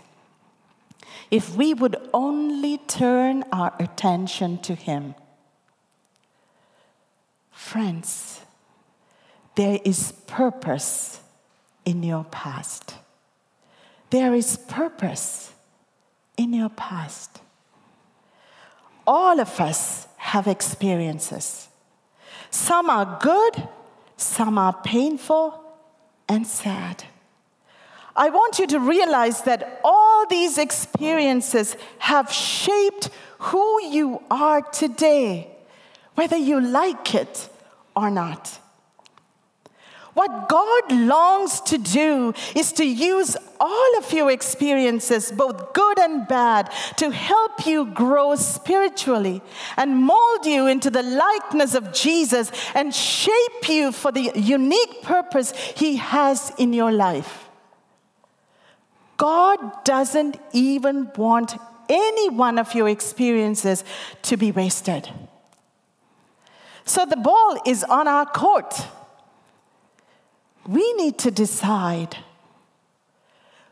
if 1.30 1.56
we 1.56 1.74
would 1.74 1.98
only 2.14 2.78
turn 2.78 3.44
our 3.52 3.76
attention 3.80 4.58
to 4.60 4.74
Him. 4.74 5.16
Friends, 7.52 8.42
there 9.56 9.80
is 9.84 10.14
purpose 10.28 11.20
in 11.84 12.04
your 12.04 12.24
past. 12.26 12.96
There 14.10 14.34
is 14.34 14.56
purpose 14.56 15.52
in 16.38 16.54
your 16.54 16.70
past. 16.70 17.42
All 19.06 19.40
of 19.40 19.60
us 19.60 20.07
have 20.28 20.46
experiences. 20.46 21.70
Some 22.52 22.90
are 22.90 23.18
good, 23.22 23.68
some 24.18 24.58
are 24.58 24.74
painful 24.84 25.64
and 26.28 26.46
sad. 26.46 27.06
I 28.14 28.30
want 28.30 28.60
you 28.60 28.68
to 28.68 28.80
realize 28.80 29.44
that 29.44 29.80
all 29.86 30.26
these 30.28 30.58
experiences 30.58 31.78
have 32.00 32.30
shaped 32.30 33.10
who 33.40 33.82
you 33.84 34.22
are 34.30 34.62
today, 34.62 35.48
whether 36.16 36.36
you 36.36 36.60
like 36.60 37.16
it 37.16 37.50
or 37.96 38.10
not. 38.10 38.60
What 40.18 40.50
God 40.50 40.92
longs 40.94 41.62
to 41.62 41.78
do 41.78 42.34
is 42.56 42.72
to 42.74 42.84
use 42.84 43.38
all 43.60 43.98
of 44.00 44.12
your 44.12 44.32
experiences, 44.32 45.32
both 45.32 45.74
good 45.74 46.00
and 46.00 46.28
bad, 46.28 46.72
to 46.96 47.12
help 47.12 47.68
you 47.68 47.86
grow 47.86 48.34
spiritually 48.34 49.44
and 49.78 49.96
mold 49.96 50.48
you 50.48 50.66
into 50.66 50.90
the 50.90 51.04
likeness 51.04 51.76
of 51.76 51.94
Jesus 51.94 52.52
and 52.74 52.96
shape 52.96 53.70
you 53.70 53.92
for 53.92 54.12
the 54.12 54.32
unique 54.34 55.04
purpose 55.04 55.52
He 55.76 55.98
has 55.98 56.52
in 56.58 56.74
your 56.74 56.92
life. 56.92 57.48
God 59.18 59.84
doesn't 59.84 60.40
even 60.52 61.12
want 61.16 61.58
any 61.90 62.30
one 62.32 62.58
of 62.58 62.74
your 62.74 62.90
experiences 62.90 63.84
to 64.24 64.36
be 64.36 64.52
wasted. 64.52 65.12
So 66.86 67.06
the 67.06 67.18
ball 67.18 67.62
is 67.68 67.84
on 67.84 68.08
our 68.08 68.26
court 68.26 68.74
we 70.68 70.94
need 70.94 71.18
to 71.20 71.32
decide 71.32 72.18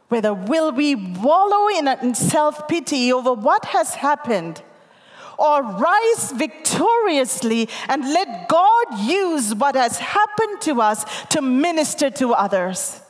whether 0.07 0.33
will 0.33 0.71
we 0.71 0.95
wallow 0.95 1.67
in 1.67 2.15
self-pity 2.15 3.11
over 3.11 3.33
what 3.33 3.65
has 3.65 3.95
happened 3.95 4.61
or 5.37 5.61
rise 5.61 6.31
victoriously 6.31 7.67
and 7.89 8.03
let 8.03 8.47
God 8.47 8.99
use 8.99 9.53
what 9.53 9.75
has 9.75 9.97
happened 9.99 10.61
to 10.61 10.81
us 10.81 11.05
to 11.27 11.41
minister 11.41 12.09
to 12.11 12.33
others. 12.33 13.01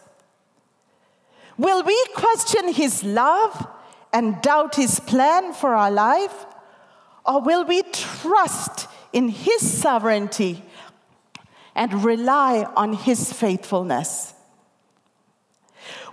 Will 1.58 1.84
we 1.84 2.06
question 2.16 2.74
his 2.74 3.04
love 3.04 3.68
and 4.12 4.42
doubt 4.42 4.76
his 4.76 5.00
plan 5.00 5.54
for 5.54 5.76
our 5.76 5.92
life? 5.92 6.46
Or 7.26 7.42
will 7.42 7.66
we 7.66 7.84
trust 7.92 8.88
in 9.14 9.30
his 9.30 9.62
sovereignty 9.80 10.64
and 11.76 12.04
rely 12.04 12.64
on 12.76 12.94
His 12.94 13.34
faithfulness? 13.34 14.34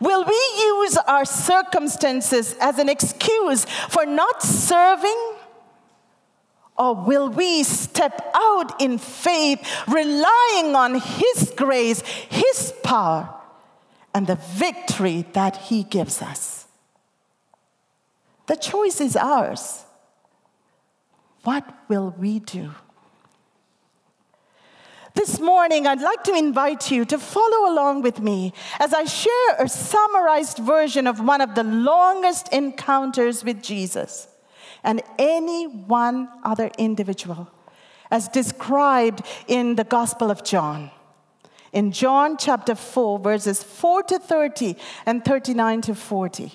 Will 0.00 0.24
we 0.24 0.40
use 0.58 0.96
our 1.06 1.24
circumstances 1.24 2.56
as 2.60 2.78
an 2.78 2.88
excuse 2.88 3.64
for 3.64 4.04
not 4.04 4.42
serving? 4.42 5.34
Or 6.76 6.94
will 6.94 7.28
we 7.28 7.62
step 7.62 8.20
out 8.34 8.80
in 8.80 8.98
faith, 8.98 9.60
relying 9.86 10.74
on 10.74 11.00
His 11.00 11.52
grace, 11.56 12.00
His 12.00 12.74
power, 12.82 13.32
and 14.14 14.26
the 14.26 14.36
victory 14.36 15.26
that 15.34 15.56
He 15.56 15.84
gives 15.84 16.20
us? 16.20 16.66
The 18.46 18.56
choice 18.56 19.00
is 19.00 19.16
ours. 19.16 19.84
What 21.44 21.64
will 21.88 22.14
we 22.18 22.40
do? 22.40 22.72
This 25.14 25.40
morning, 25.40 25.86
I'd 25.86 26.00
like 26.00 26.24
to 26.24 26.34
invite 26.34 26.90
you 26.90 27.04
to 27.04 27.18
follow 27.18 27.70
along 27.70 28.00
with 28.00 28.20
me 28.20 28.54
as 28.80 28.94
I 28.94 29.04
share 29.04 29.56
a 29.58 29.68
summarized 29.68 30.58
version 30.58 31.06
of 31.06 31.20
one 31.20 31.42
of 31.42 31.54
the 31.54 31.64
longest 31.64 32.48
encounters 32.48 33.44
with 33.44 33.62
Jesus 33.62 34.26
and 34.82 35.02
any 35.18 35.66
one 35.66 36.28
other 36.42 36.70
individual, 36.78 37.50
as 38.10 38.28
described 38.28 39.20
in 39.46 39.74
the 39.74 39.84
Gospel 39.84 40.30
of 40.30 40.44
John. 40.44 40.90
In 41.74 41.92
John 41.92 42.38
chapter 42.38 42.74
4, 42.74 43.18
verses 43.18 43.62
4 43.62 44.02
to 44.04 44.18
30 44.18 44.76
and 45.04 45.22
39 45.22 45.82
to 45.82 45.94
40. 45.94 46.52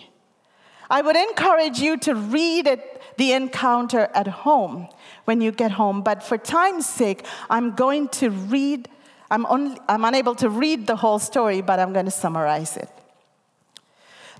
I 0.90 1.02
would 1.02 1.16
encourage 1.16 1.80
you 1.80 1.98
to 1.98 2.16
read 2.16 2.66
it, 2.66 3.02
the 3.18 3.34
encounter 3.34 4.10
at 4.14 4.28
home 4.28 4.90
when 5.28 5.42
you 5.42 5.52
get 5.52 5.72
home. 5.72 6.02
But 6.02 6.24
for 6.24 6.38
time's 6.38 6.86
sake, 6.88 7.26
I'm 7.50 7.76
going 7.76 8.08
to 8.20 8.30
read, 8.30 8.88
I'm, 9.30 9.46
only, 9.48 9.78
I'm 9.90 10.06
unable 10.06 10.36
to 10.36 10.50
read 10.50 10.88
the 10.88 10.96
whole 10.96 11.20
story, 11.20 11.62
but 11.62 11.82
I'm 11.82 11.92
going 11.92 12.06
to 12.06 12.12
summarize 12.12 12.78
it. 12.78 12.90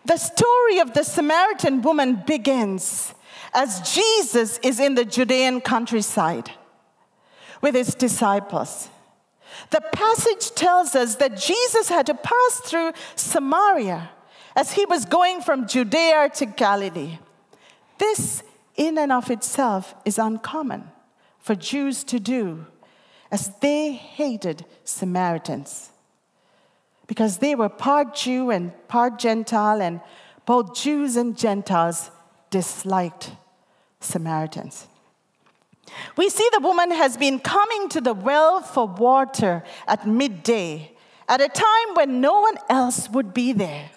The 0.06 0.16
story 0.16 0.80
of 0.80 0.94
the 0.94 1.04
Samaritan 1.04 1.82
woman 1.82 2.24
begins 2.26 3.14
as 3.54 3.94
Jesus 3.94 4.60
is 4.60 4.80
in 4.80 4.96
the 4.96 5.04
Judean 5.04 5.60
countryside 5.60 6.52
with 7.62 7.76
his 7.76 7.94
disciples. 7.94 8.88
The 9.72 9.82
passage 9.92 10.52
tells 10.52 10.96
us 10.96 11.16
that 11.16 11.36
Jesus 11.36 11.90
had 11.90 12.06
to 12.06 12.14
pass 12.14 12.62
through 12.64 12.94
Samaria 13.18 14.10
as 14.56 14.72
he 14.72 14.86
was 14.86 15.04
going 15.04 15.42
from 15.42 15.68
Judea 15.68 16.30
to 16.36 16.46
Galilee. 16.46 17.18
This 17.98 18.42
in 18.78 18.98
and 18.98 19.12
of 19.12 19.30
itself 19.30 19.96
is 20.06 20.18
uncommon 20.18 20.84
for 21.40 21.56
Jews 21.56 22.04
to 22.06 22.20
do, 22.20 22.66
as 23.32 23.52
they 23.60 23.92
hated 23.92 24.66
Samaritans. 24.84 25.90
Because 27.08 27.40
they 27.40 27.56
were 27.56 27.70
part 27.70 28.16
Jew 28.16 28.52
and 28.52 28.72
part 28.88 29.20
Gentile, 29.20 29.82
and 29.82 30.02
both 30.46 30.76
Jews 30.76 31.16
and 31.16 31.38
Gentiles 31.38 32.12
disliked 32.50 33.32
Samaritans. 34.00 34.88
We 36.16 36.30
see 36.30 36.48
the 36.52 36.60
woman 36.60 36.92
has 36.92 37.18
been 37.18 37.40
coming 37.40 37.90
to 37.90 38.02
the 38.02 38.14
well 38.14 38.62
for 38.62 38.88
water 38.88 39.64
at 39.88 40.06
midday, 40.06 40.92
at 41.28 41.42
a 41.42 41.48
time 41.48 41.96
when 41.96 42.22
no 42.22 42.42
one 42.42 42.58
else 42.70 43.10
would 43.10 43.34
be 43.34 43.54
there. 43.54 43.90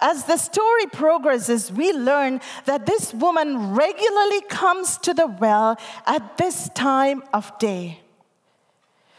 As 0.00 0.24
the 0.24 0.36
story 0.36 0.86
progresses, 0.86 1.70
we 1.70 1.92
learn 1.92 2.40
that 2.64 2.86
this 2.86 3.12
woman 3.12 3.74
regularly 3.74 4.40
comes 4.48 4.96
to 4.98 5.12
the 5.12 5.26
well 5.26 5.78
at 6.06 6.38
this 6.38 6.70
time 6.70 7.22
of 7.32 7.56
day. 7.58 8.00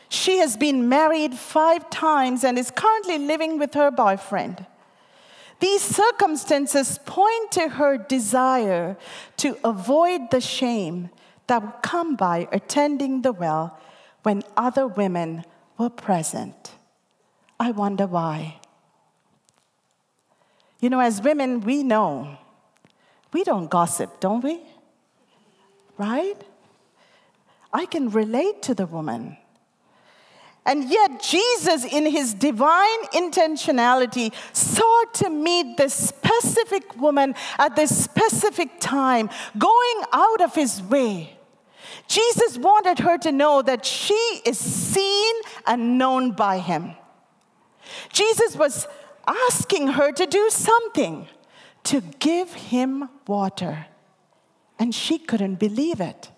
She 0.10 0.39
has 0.39 0.58
been 0.58 0.89
married 0.89 1.36
five 1.36 1.89
times 1.89 2.44
and 2.44 2.58
is 2.58 2.72
currently 2.72 3.17
living 3.17 3.60
with 3.60 3.74
her 3.76 3.91
boyfriend. 3.91 4.65
These 5.60 5.84
circumstances 5.84 7.00
point 7.06 7.52
to 7.52 7.70
her 7.70 7.98
desire 7.98 8.98
to 9.38 9.58
avoid 9.63 10.32
the 10.32 10.41
shame 10.41 11.12
that 11.48 11.62
would 11.62 11.82
come 11.84 12.15
by 12.15 12.48
attending 12.52 13.22
the 13.22 13.32
well 13.32 13.80
when 14.24 14.41
other 14.58 14.88
women 14.88 15.46
were 15.78 15.89
present. 15.89 16.72
I 17.60 17.72
wonder 17.72 18.08
why. 18.08 18.61
You 20.82 20.89
know, 20.89 21.00
as 21.00 21.22
women, 21.22 21.62
we 21.62 21.84
know 21.84 22.38
we 23.34 23.44
don't 23.44 23.70
gossip, 23.70 24.20
don't 24.20 24.44
we? 24.44 24.60
Right? 25.98 26.36
I 27.72 27.86
can 27.86 28.10
relate 28.10 28.62
to 28.63 28.76
the 28.76 28.86
woman. 28.86 29.38
And 30.65 30.89
yet, 30.89 31.24
Jesus, 31.24 31.86
in 31.86 32.06
his 32.06 32.34
divine 32.34 33.04
intentionality, 33.13 34.34
sought 34.54 35.13
to 35.15 35.30
meet 35.30 35.78
this 35.78 35.94
specific 35.94 37.00
woman 37.02 37.34
at 37.58 37.76
this 37.76 38.04
specific 38.04 38.80
time, 38.80 39.30
going 39.58 40.04
out 40.12 40.41
of 40.41 40.54
his 40.54 40.82
way. 40.84 41.38
Jesus 42.08 42.58
wanted 42.58 43.00
her 43.00 43.17
to 43.20 43.32
know 43.32 43.62
that 43.62 43.86
she 43.86 44.13
is 44.46 44.60
seen 44.60 45.36
and 45.65 45.98
known 45.98 46.32
by 46.32 46.60
him. 46.60 46.94
Jesus 48.12 48.56
was 48.56 48.88
asking 49.28 49.88
her 49.90 50.12
to 50.12 50.26
do 50.26 50.50
something, 50.50 51.28
to 51.84 52.02
give 52.20 52.54
him 52.54 53.10
water. 53.28 53.88
And 54.80 54.94
she 54.94 55.18
couldn't 55.18 55.56
believe 55.56 56.00
it. 56.00 56.32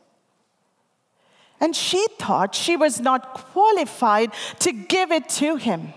And 1.60 1.76
she 1.76 2.06
thought 2.19 2.56
she 2.56 2.76
was 2.76 3.00
not 3.00 3.34
qualified 3.34 4.32
to 4.60 4.72
give 4.74 5.12
it 5.12 5.30
to 5.30 5.56
him. 5.56 5.93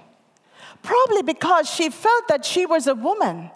Probably 0.82 1.22
because 1.22 1.68
she 1.68 1.90
felt 1.90 2.28
that 2.28 2.44
she 2.44 2.66
was 2.66 2.86
a 2.86 2.94
woman, 2.94 3.50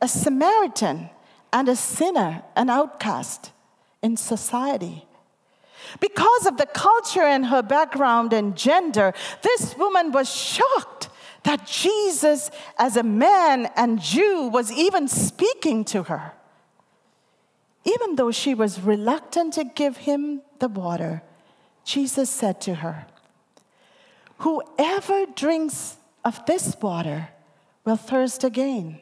a 0.00 0.08
Samaritan, 0.08 1.10
and 1.52 1.68
a 1.68 1.76
sinner, 1.76 2.42
an 2.56 2.68
outcast 2.68 3.52
in 4.02 4.16
society. 4.16 5.06
Because 6.00 6.46
of 6.46 6.56
the 6.56 6.66
culture 6.66 7.22
and 7.22 7.46
her 7.46 7.62
background 7.62 8.32
and 8.32 8.56
gender, 8.56 9.12
this 9.42 9.76
woman 9.76 10.10
was 10.10 10.34
shocked 10.34 11.08
that 11.44 11.66
Jesus, 11.66 12.50
as 12.78 12.96
a 12.96 13.02
man 13.02 13.70
and 13.76 14.00
Jew, 14.00 14.48
was 14.48 14.70
even 14.72 15.08
speaking 15.08 15.84
to 15.86 16.04
her. 16.04 16.32
Even 17.84 18.14
though 18.16 18.30
she 18.30 18.54
was 18.54 18.80
reluctant 18.80 19.54
to 19.54 19.64
give 19.64 19.96
him 19.98 20.42
the 20.60 20.68
water, 20.68 21.22
Jesus 21.84 22.30
said 22.30 22.60
to 22.62 22.76
her, 22.76 23.06
Whoever 24.38 25.26
drinks 25.26 25.96
of 26.24 26.44
this 26.46 26.76
water 26.80 27.28
will 27.84 27.96
thirst 27.96 28.44
again. 28.44 29.00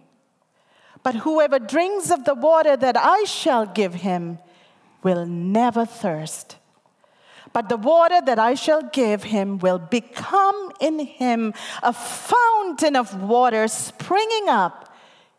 But 1.03 1.17
whoever 1.17 1.59
drinks 1.59 2.11
of 2.11 2.25
the 2.25 2.35
water 2.35 2.77
that 2.77 2.97
I 2.97 3.25
shall 3.25 3.67
give 3.67 3.95
him 3.95 4.39
will 5.03 5.27
never 5.27 5.87
thirst. 5.87 6.57
But 7.53 7.69
the 7.69 7.77
water 7.77 8.21
that 8.25 8.39
I 8.39 8.55
shall 8.55 8.83
give 8.83 9.25
him 9.25 9.59
will 9.59 9.79
become 9.79 10.73
in 10.81 11.01
him 11.01 11.53
a 11.83 11.93
fountain 11.93 12.97
of 12.97 13.21
water 13.23 13.67
springing 13.67 14.49
up 14.49 14.95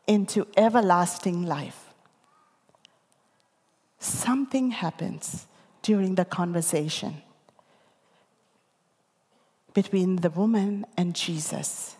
into 0.08 0.46
everlasting 0.58 1.46
life. 1.46 1.94
Something 4.00 4.72
happens 4.72 5.48
during 5.82 6.16
the 6.16 6.26
conversation. 6.26 7.22
between 9.74 10.18
the 10.18 10.30
woman 10.30 10.86
and 10.98 11.16
Jesus. 11.16 11.96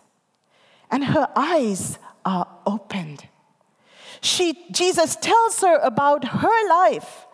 And 0.90 1.04
her 1.04 1.28
eyes 1.34 1.98
are 2.24 2.46
opened. 2.66 3.26
She, 4.20 4.66
Jesus 4.70 5.16
tells 5.16 5.60
her 5.60 5.78
about 5.78 6.24
her 6.24 6.68
life. 6.68 7.26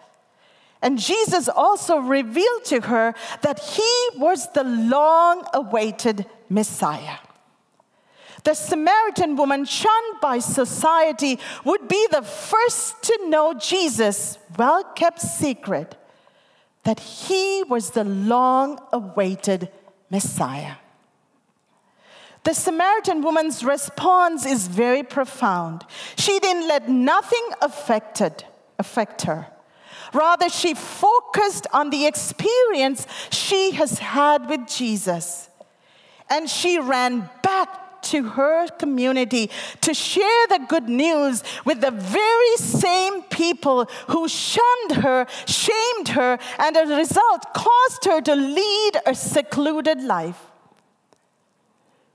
And 0.81 0.99
Jesus 0.99 1.49
also 1.49 1.99
revealed 1.99 2.64
to 2.67 2.81
her 2.83 3.14
that 3.43 3.59
he 3.59 4.09
was 4.17 4.51
the 4.53 4.64
long 4.64 5.45
awaited 5.53 6.27
Messiah. 6.49 7.19
The 8.45 8.55
Samaritan 8.55 9.37
woman, 9.37 9.64
shunned 9.64 10.21
by 10.23 10.38
society, 10.38 11.38
would 11.64 11.88
be 11.88 12.07
the 12.11 12.23
first 12.23 13.03
to 13.03 13.29
know 13.29 13.55
Jesus' 13.55 14.38
well 14.57 14.85
kept 14.85 15.21
secret 15.21 15.97
that 16.85 17.01
he 17.01 17.64
was 17.69 17.91
the 17.91 18.05
long 18.05 18.81
awaited 18.93 19.69
Messiah. 20.11 20.77
The 22.45 22.55
Samaritan 22.55 23.21
woman's 23.21 23.62
response 23.62 24.47
is 24.47 24.69
very 24.69 25.03
profound. 25.03 25.85
She 26.17 26.38
didn't 26.38 26.67
let 26.67 26.88
nothing 26.88 27.47
affected, 27.61 28.45
affect 28.79 29.23
her. 29.23 29.49
Rather, 30.12 30.49
she 30.49 30.75
focused 30.75 31.66
on 31.73 31.90
the 31.90 32.07
experience 32.07 33.07
she 33.31 33.73
has 33.73 33.99
had 33.99 34.49
with 34.49 34.66
Jesus. 34.68 35.49
And 36.31 36.49
she 36.49 36.79
ran 36.79 37.29
back 37.42 38.03
to 38.03 38.23
her 38.23 38.68
community 38.79 39.51
to 39.81 39.92
share 39.92 40.47
the 40.49 40.61
good 40.68 40.88
news 40.88 41.42
with 41.64 41.81
the 41.81 41.90
very 41.90 42.57
same 42.57 43.23
people 43.23 43.87
who 44.09 44.29
shunned 44.29 45.03
her, 45.03 45.27
shamed 45.47 46.09
her, 46.11 46.38
and 46.59 46.77
as 46.77 46.90
a 46.90 46.97
result 46.97 47.47
caused 47.55 48.05
her 48.05 48.21
to 48.21 48.35
lead 48.35 48.92
a 49.07 49.14
secluded 49.14 50.03
life. 50.03 50.40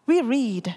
We 0.05 0.21
read, 0.21 0.75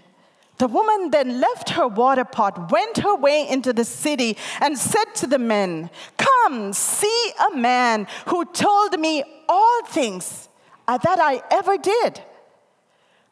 the 0.59 0.69
woman 0.69 1.11
then 1.11 1.41
left 1.41 1.71
her 1.71 1.87
water 1.87 2.25
pot, 2.25 2.71
went 2.71 2.99
her 2.99 3.15
way 3.15 3.47
into 3.49 3.73
the 3.73 3.85
city, 3.85 4.39
and 4.61 4.79
said 4.79 5.15
to 5.17 5.27
the 5.27 5.39
men, 5.39 5.91
Come, 6.17 6.73
see 6.73 7.33
a 7.53 7.57
man 7.57 8.07
who 8.27 8.45
told 8.47 8.99
me 8.99 9.23
all 9.49 9.85
things 9.87 10.49
uh, 10.89 10.99
that 10.99 11.19
I 11.21 11.43
ever 11.51 11.77
did. 11.77 12.23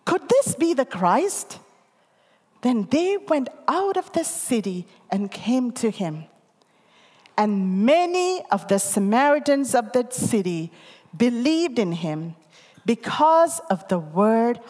Could 0.05 0.29
this 0.29 0.55
be 0.55 0.75
the 0.75 0.85
Christ? 0.85 1.59
Then 2.61 2.89
they 2.91 3.17
went 3.17 3.49
out 3.69 3.97
of 3.97 4.13
the 4.13 4.25
city 4.25 4.87
and 5.11 5.31
came 5.31 5.73
to 5.73 5.91
him. 5.91 6.25
And 7.39 7.85
many 7.85 8.43
of 8.51 8.69
the 8.69 8.79
Samaritans 8.79 9.75
of 9.75 9.93
that 9.93 10.13
city 10.13 10.71
believed 11.17 11.79
in 11.79 11.93
him 11.93 12.37
because 12.87 13.61
of 13.71 13.89
the 13.89 13.99
word 13.99 14.61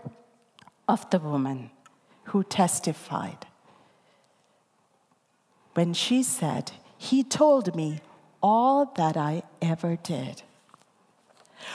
of 0.88 1.08
the 1.10 1.18
woman 1.18 1.70
who 2.34 2.42
testified. 2.42 3.46
When 5.74 5.94
she 5.94 6.24
said, 6.24 6.72
He 6.98 7.22
told 7.22 7.76
me 7.76 8.00
all 8.42 8.86
that 8.96 9.16
I 9.16 9.44
ever 9.62 9.96
did. 10.02 10.42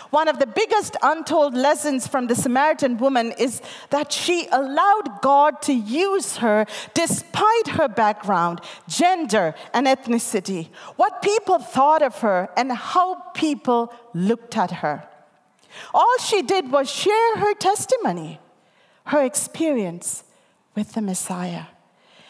One 0.10 0.28
of 0.28 0.38
the 0.38 0.45
biggest 0.45 0.98
untold 1.02 1.54
lessons 1.54 2.08
from 2.08 2.28
the 2.28 2.36
Samaritan 2.36 2.98
woman 2.98 3.32
is 3.39 3.62
that 3.91 4.12
she 4.12 4.50
allowed 4.52 5.22
God 5.22 5.62
to 5.62 5.74
use 5.74 6.36
her 6.43 6.65
despite 6.93 7.69
her 7.69 7.88
background, 7.88 8.60
gender, 8.89 9.56
and 9.74 9.88
ethnicity, 9.88 10.67
what 10.98 11.22
people 11.22 11.60
thought 11.60 12.02
of 12.02 12.19
her, 12.19 12.50
and 12.58 12.74
how 12.74 13.15
people 13.34 13.93
looked 14.13 14.58
at 14.58 14.72
her. 14.84 15.08
All 15.93 16.17
she 16.19 16.41
did 16.41 16.69
was 16.69 16.91
share 16.91 17.38
her 17.38 17.54
testimony, 17.54 18.41
her 19.06 19.24
experience 19.24 20.26
with 20.79 20.93
the 20.93 21.01
Messiah. 21.01 21.65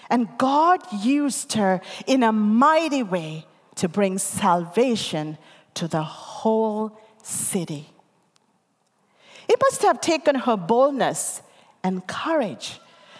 And 0.09 0.27
God 0.39 0.81
used 0.91 1.53
her 1.53 1.81
in 2.07 2.23
a 2.23 2.31
mighty 2.31 3.03
way 3.03 3.45
to 3.75 3.87
bring 3.87 4.17
salvation 4.17 5.37
to 5.75 5.87
the 5.87 6.01
whole 6.01 6.99
city. 7.21 7.93
It 9.47 9.59
must 9.61 9.83
have 9.83 10.01
taken 10.01 10.33
her 10.33 10.57
boldness 10.57 11.43
and 11.83 12.05
courage 12.07 12.79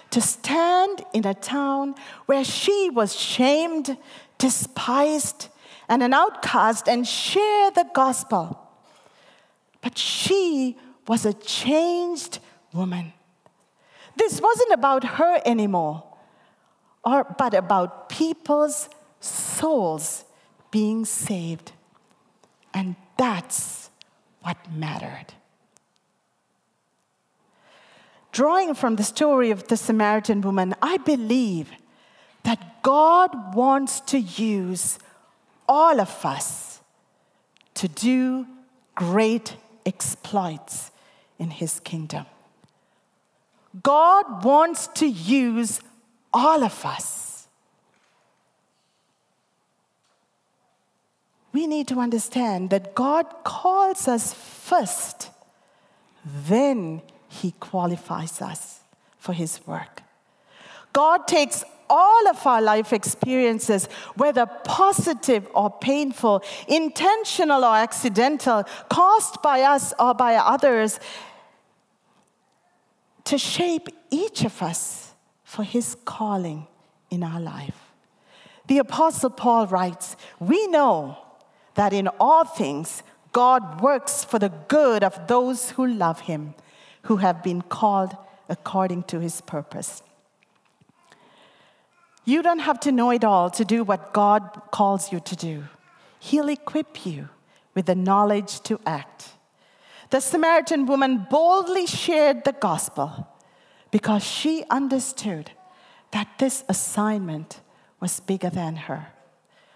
to 0.09 0.19
stand 0.19 1.05
in 1.13 1.27
a 1.27 1.35
town 1.35 1.93
where 2.25 2.43
she 2.43 2.89
was 2.89 3.15
shamed, 3.15 3.97
despised, 4.39 5.49
and 5.87 6.01
an 6.01 6.11
outcast 6.11 6.89
and 6.89 7.07
share 7.07 7.69
the 7.69 7.85
gospel. 7.93 8.59
But 9.81 9.95
she 9.95 10.75
was 11.07 11.23
a 11.23 11.33
changed 11.33 12.39
woman. 12.73 13.13
This 14.19 14.41
wasn't 14.41 14.73
about 14.73 15.05
her 15.05 15.41
anymore, 15.45 16.03
or, 17.05 17.23
but 17.37 17.53
about 17.53 18.09
people's 18.09 18.89
souls 19.21 20.25
being 20.71 21.05
saved. 21.05 21.71
And 22.73 22.97
that's 23.17 23.89
what 24.41 24.57
mattered. 24.75 25.33
Drawing 28.33 28.75
from 28.75 28.97
the 28.97 29.05
story 29.05 29.51
of 29.51 29.69
the 29.69 29.77
Samaritan 29.77 30.41
woman, 30.41 30.75
I 30.81 30.97
believe 30.97 31.71
that 32.43 32.83
God 32.83 33.55
wants 33.55 34.01
to 34.01 34.19
use 34.19 34.99
all 35.65 36.01
of 36.01 36.25
us 36.25 36.81
to 37.75 37.87
do 37.87 38.45
great 38.95 39.55
exploits 39.85 40.91
in 41.39 41.51
his 41.51 41.79
kingdom. 41.79 42.25
God 43.83 44.43
wants 44.43 44.87
to 44.95 45.07
use 45.07 45.81
all 46.33 46.63
of 46.63 46.85
us. 46.85 47.47
We 51.51 51.67
need 51.67 51.87
to 51.87 51.99
understand 51.99 52.69
that 52.69 52.93
God 52.95 53.25
calls 53.43 54.07
us 54.07 54.33
first, 54.33 55.29
then 56.25 57.01
He 57.27 57.51
qualifies 57.59 58.41
us 58.41 58.79
for 59.17 59.33
His 59.33 59.65
work. 59.65 60.03
God 60.93 61.27
takes 61.27 61.63
all 61.89 62.27
of 62.27 62.45
our 62.45 62.61
life 62.61 62.93
experiences, 62.93 63.87
whether 64.15 64.45
positive 64.45 65.47
or 65.55 65.71
painful, 65.71 66.43
intentional 66.67 67.65
or 67.65 67.75
accidental, 67.75 68.63
caused 68.89 69.41
by 69.41 69.61
us 69.61 69.93
or 69.99 70.13
by 70.13 70.35
others, 70.35 70.99
to 73.29 73.37
shape 73.37 73.89
each 74.09 74.43
of 74.43 74.59
us 74.63 75.13
for 75.43 75.63
his 75.63 75.95
calling 76.03 76.65
in 77.11 77.21
our 77.21 77.39
life. 77.39 77.79
The 78.65 78.79
Apostle 78.79 79.29
Paul 79.29 79.67
writes, 79.67 80.15
We 80.39 80.65
know 80.65 81.15
that 81.75 81.93
in 81.93 82.07
all 82.19 82.43
things 82.43 83.03
God 83.31 83.81
works 83.81 84.23
for 84.23 84.39
the 84.39 84.49
good 84.67 85.03
of 85.03 85.27
those 85.27 85.71
who 85.71 85.85
love 85.85 86.21
him, 86.21 86.55
who 87.03 87.17
have 87.17 87.43
been 87.43 87.61
called 87.61 88.17
according 88.49 89.03
to 89.03 89.19
his 89.19 89.41
purpose. 89.41 90.01
You 92.25 92.41
don't 92.41 92.65
have 92.69 92.79
to 92.79 92.91
know 92.91 93.11
it 93.11 93.23
all 93.23 93.51
to 93.51 93.63
do 93.63 93.83
what 93.83 94.11
God 94.11 94.41
calls 94.71 95.11
you 95.11 95.19
to 95.19 95.35
do. 95.35 95.65
He'll 96.19 96.49
equip 96.49 97.05
you 97.05 97.29
with 97.75 97.85
the 97.85 97.95
knowledge 97.95 98.61
to 98.61 98.79
act. 98.87 99.29
The 100.09 100.19
Samaritan 100.19 100.85
woman 100.85 101.27
boldly 101.29 101.85
shared 101.85 102.43
the 102.43 102.53
gospel 102.53 103.27
because 103.91 104.23
she 104.23 104.63
understood 104.69 105.51
that 106.11 106.27
this 106.39 106.63
assignment 106.67 107.61
was 107.99 108.19
bigger 108.19 108.49
than 108.49 108.75
her, 108.75 109.07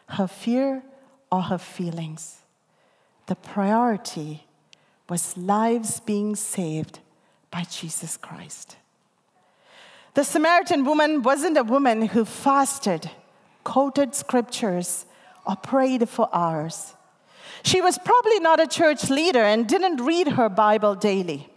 her 0.08 0.28
fear 0.28 0.84
or 1.32 1.43
her 1.43 1.58
feelings. 1.58 2.39
The 3.28 3.36
priority 3.36 4.46
was 5.08 5.38
lives 5.38 6.00
being 6.00 6.36
saved 6.36 7.00
by 7.52 7.63
Jesus 7.63 8.17
Christ. 8.17 8.78
The 10.15 10.24
Samaritan 10.24 10.84
woman 10.84 11.22
wasn't 11.22 11.58
a 11.58 11.63
woman 11.63 12.08
who 12.08 12.26
fasted, 12.26 13.10
quoted 13.63 14.15
scriptures, 14.15 15.06
or 15.46 15.56
prayed 15.56 16.08
for 16.10 16.30
hours. 16.34 16.96
She 17.63 17.82
was 17.82 17.97
probably 17.97 18.39
not 18.39 18.60
a 18.60 18.67
church 18.67 19.10
leader 19.10 19.41
and 19.41 19.67
didn't 19.67 19.97
read 19.97 20.30
her 20.30 20.49
Bible 20.49 20.95
daily. 20.95 21.49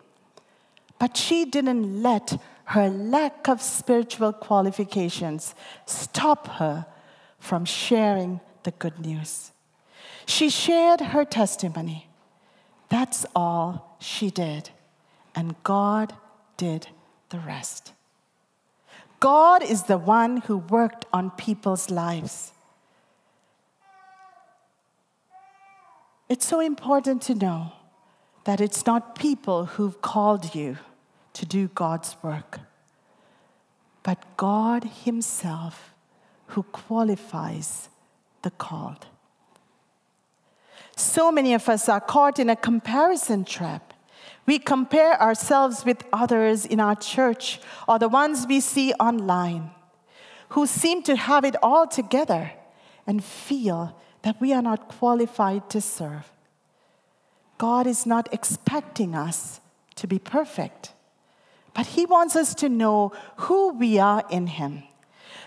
But 0.99 1.16
she 1.16 1.45
didn't 1.45 2.03
let 2.03 2.40
her 2.66 2.88
lack 2.88 3.49
of 3.49 3.61
spiritual 3.61 4.33
qualifications 4.33 5.55
stop 5.85 6.49
her 6.49 6.87
from 7.38 7.64
sharing 7.64 8.40
the 8.62 8.71
good 8.73 8.99
news. 8.99 9.53
She 10.27 10.49
shared 10.49 11.01
her 11.01 11.25
testimony. 11.25 12.09
That's 12.88 13.27
all 13.35 13.97
she 14.01 14.31
did. 14.31 14.71
And 15.35 15.55
God 15.62 16.14
did 16.57 16.88
the 17.29 17.38
rest. 17.38 17.92
God 19.21 19.62
is 19.62 19.85
the 19.85 19.99
one 19.99 20.38
who 20.38 20.59
worked 20.59 21.05
on 21.12 21.31
people's 21.31 21.90
lives. 21.90 22.53
It's 26.29 26.47
so 26.47 26.61
important 26.61 27.23
to 27.23 27.35
know 27.35 27.73
that 28.45 28.61
it's 28.61 28.85
not 28.85 29.15
people 29.15 29.67
who've 29.67 30.01
called 30.03 30.55
you 30.55 30.79
to 31.35 31.47
do 31.47 31.69
God's 31.69 32.17
work, 32.23 32.61
but 34.03 34.37
God 34.37 34.85
Himself 35.05 35.93
who 36.49 36.62
qualifies 36.65 37.89
the 38.43 38.51
called. 38.51 39.07
So 40.97 41.31
many 41.31 41.55
of 41.55 41.69
us 41.69 41.89
are 41.89 42.01
caught 42.01 42.39
in 42.39 42.49
a 42.49 42.57
comparison 42.57 43.45
trap. 43.45 43.93
We 44.47 44.59
compare 44.59 45.21
ourselves 45.21 45.85
with 45.85 46.05
others 46.12 46.65
in 46.65 46.81
our 46.81 46.97
church 46.97 47.61
or 47.87 47.99
the 47.99 48.09
ones 48.09 48.47
we 48.49 48.61
see 48.61 48.93
online 48.95 49.71
who 50.51 50.67
seem 50.67 51.03
to 51.03 51.17
have 51.17 51.45
it 51.45 51.57
all 51.62 51.87
together 51.87 52.53
and 53.07 53.23
feel 53.23 53.97
that 54.27 54.41
we 54.41 54.53
are 54.53 54.61
not 54.61 54.89
qualified 54.89 55.71
to 55.71 55.81
serve. 55.81 56.33
God 57.59 57.87
is 57.87 58.05
not 58.05 58.29
expecting 58.35 59.15
us 59.15 59.61
to 59.95 60.09
be 60.09 60.19
perfect, 60.19 60.93
but 61.75 61.87
He 61.87 62.05
wants 62.07 62.35
us 62.35 62.53
to 62.57 62.69
know 62.69 63.12
who 63.37 63.75
we 63.75 64.01
are 64.01 64.25
in 64.29 64.49
Him 64.49 64.83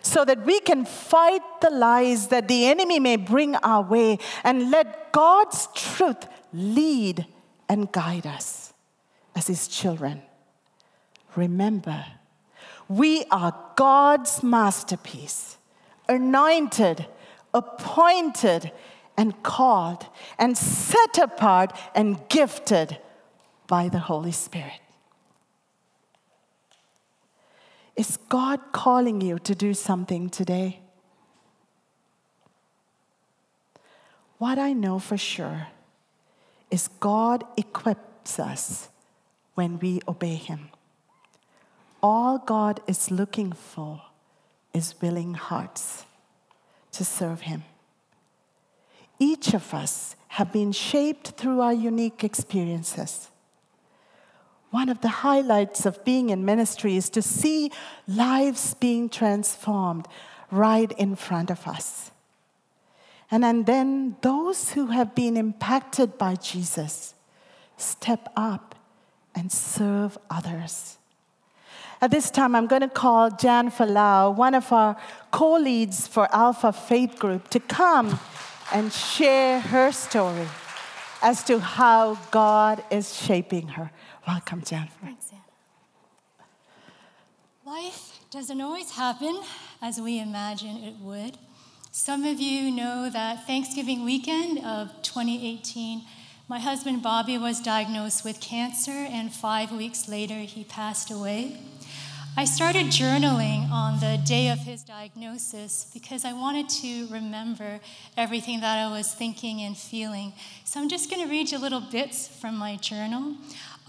so 0.01 0.23
that 0.23 0.45
we 0.45 0.61
can 0.61 0.85
fight 0.85 1.41
the 1.59 1.69
lies 1.69 2.29
that 2.29 2.47
the 2.47 2.67
enemy 2.67 3.01
may 3.01 3.17
bring 3.17 3.57
our 3.57 3.81
way 3.81 4.17
and 4.45 4.71
let 4.71 5.11
God's 5.11 5.67
truth 5.75 6.25
lead 6.53 7.25
and 7.67 7.91
guide 7.91 8.25
us 8.25 8.71
as 9.35 9.47
His 9.47 9.67
children. 9.67 10.21
Remember, 11.35 12.05
we 12.87 13.25
are 13.29 13.53
God's 13.75 14.41
masterpiece, 14.41 15.57
anointed, 16.07 17.07
appointed, 17.53 18.71
and 19.17 19.43
called, 19.43 20.05
and 20.37 20.57
set 20.57 21.17
apart 21.17 21.75
and 21.93 22.17
gifted 22.29 22.97
by 23.67 23.89
the 23.89 23.99
Holy 23.99 24.31
Spirit. 24.31 24.79
Is 27.97 28.17
God 28.29 28.61
calling 28.71 29.19
you 29.19 29.37
to 29.39 29.53
do 29.53 29.73
something 29.73 30.29
today? 30.29 30.79
What 34.37 34.57
I 34.57 34.71
know 34.71 34.99
for 34.99 35.17
sure 35.17 35.67
is 36.71 36.87
God 37.01 37.43
equips 37.57 38.39
us 38.39 38.87
when 39.55 39.79
we 39.79 39.99
obey 40.07 40.35
Him. 40.35 40.69
All 42.01 42.37
God 42.37 42.79
is 42.87 43.11
looking 43.11 43.51
for 43.51 44.01
is 44.73 44.95
willing 45.01 45.33
hearts 45.33 46.05
to 46.99 47.05
serve 47.05 47.41
Him. 47.41 47.63
Each 49.19 49.53
of 49.53 49.73
us 49.73 50.17
have 50.27 50.51
been 50.51 50.73
shaped 50.73 51.29
through 51.29 51.61
our 51.61 51.73
unique 51.73 52.25
experiences. 52.25 53.29
One 54.69 54.89
of 54.89 54.99
the 54.99 55.23
highlights 55.25 55.85
of 55.85 56.03
being 56.03 56.29
in 56.29 56.43
ministry 56.43 56.97
is 56.97 57.09
to 57.11 57.21
see 57.21 57.71
lives 58.05 58.73
being 58.73 59.07
transformed 59.07 60.09
right 60.51 60.91
in 60.91 61.15
front 61.15 61.49
of 61.49 61.65
us. 61.65 62.11
And, 63.31 63.45
and 63.45 63.65
then 63.65 64.17
those 64.21 64.73
who 64.73 64.87
have 64.87 65.15
been 65.15 65.37
impacted 65.37 66.17
by 66.17 66.35
Jesus 66.35 67.15
step 67.77 68.27
up 68.35 68.75
and 69.33 69.49
serve 69.49 70.17
others. 70.29 70.98
At 72.01 72.11
this 72.11 72.31
time, 72.31 72.55
I'm 72.55 72.67
going 72.67 72.81
to 72.81 72.87
call 72.87 73.29
Jan 73.29 73.69
Falau, 73.69 74.33
one 74.33 74.55
of 74.55 74.71
our 74.71 74.95
co 75.31 75.55
leads 75.55 76.07
for 76.07 76.33
Alpha 76.33 76.71
Faith 76.71 77.19
Group, 77.19 77.49
to 77.49 77.59
come 77.59 78.19
and 78.73 78.93
share 78.93 79.59
her 79.59 79.91
story 79.91 80.47
as 81.21 81.43
to 81.43 81.59
how 81.59 82.17
God 82.31 82.83
is 82.89 83.13
shaping 83.21 83.69
her. 83.69 83.91
Welcome, 84.25 84.61
Jan. 84.63 84.87
Thanks, 85.01 85.31
Anna. 85.33 85.41
Life 87.65 88.19
doesn't 88.31 88.61
always 88.61 88.91
happen 88.91 89.41
as 89.81 89.99
we 89.99 90.21
imagine 90.21 90.77
it 90.77 90.95
would. 91.01 91.37
Some 91.91 92.23
of 92.23 92.39
you 92.39 92.71
know 92.71 93.09
that 93.11 93.45
Thanksgiving 93.45 94.05
weekend 94.05 94.59
of 94.59 94.89
2018, 95.01 96.03
my 96.47 96.59
husband 96.59 97.03
Bobby 97.03 97.37
was 97.37 97.59
diagnosed 97.59 98.23
with 98.23 98.39
cancer, 98.39 98.91
and 98.91 99.33
five 99.33 99.73
weeks 99.73 100.07
later, 100.07 100.35
he 100.35 100.63
passed 100.63 101.11
away. 101.11 101.57
I 102.39 102.45
started 102.45 102.85
journaling 102.85 103.69
on 103.69 103.99
the 103.99 104.17
day 104.25 104.47
of 104.47 104.59
his 104.59 104.81
diagnosis 104.81 105.87
because 105.93 106.23
I 106.23 106.31
wanted 106.31 106.69
to 106.69 107.05
remember 107.07 107.81
everything 108.15 108.61
that 108.61 108.77
I 108.77 108.89
was 108.89 109.13
thinking 109.13 109.59
and 109.59 109.77
feeling. 109.77 110.31
So 110.63 110.79
I'm 110.79 110.87
just 110.87 111.09
going 111.09 111.21
to 111.21 111.29
read 111.29 111.51
you 111.51 111.57
little 111.57 111.81
bits 111.81 112.29
from 112.29 112.55
my 112.55 112.77
journal. 112.77 113.35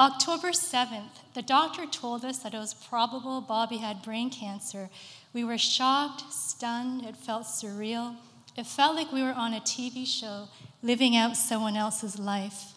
October 0.01 0.49
7th, 0.49 1.21
the 1.33 1.43
doctor 1.43 1.87
told 1.87 2.25
us 2.25 2.39
that 2.39 2.53
it 2.53 2.59
was 2.59 2.75
probable 2.75 3.41
Bobby 3.41 3.77
had 3.77 4.03
brain 4.03 4.31
cancer. 4.31 4.91
We 5.33 5.45
were 5.45 5.57
shocked, 5.57 6.33
stunned, 6.33 7.05
it 7.05 7.17
felt 7.17 7.45
surreal. 7.45 8.17
It 8.57 8.67
felt 8.67 8.97
like 8.97 9.13
we 9.13 9.23
were 9.23 9.31
on 9.31 9.55
a 9.55 9.61
TV 9.61 10.05
show 10.05 10.49
living 10.83 11.17
out 11.17 11.37
someone 11.37 11.77
else's 11.77 12.19
life. 12.19 12.73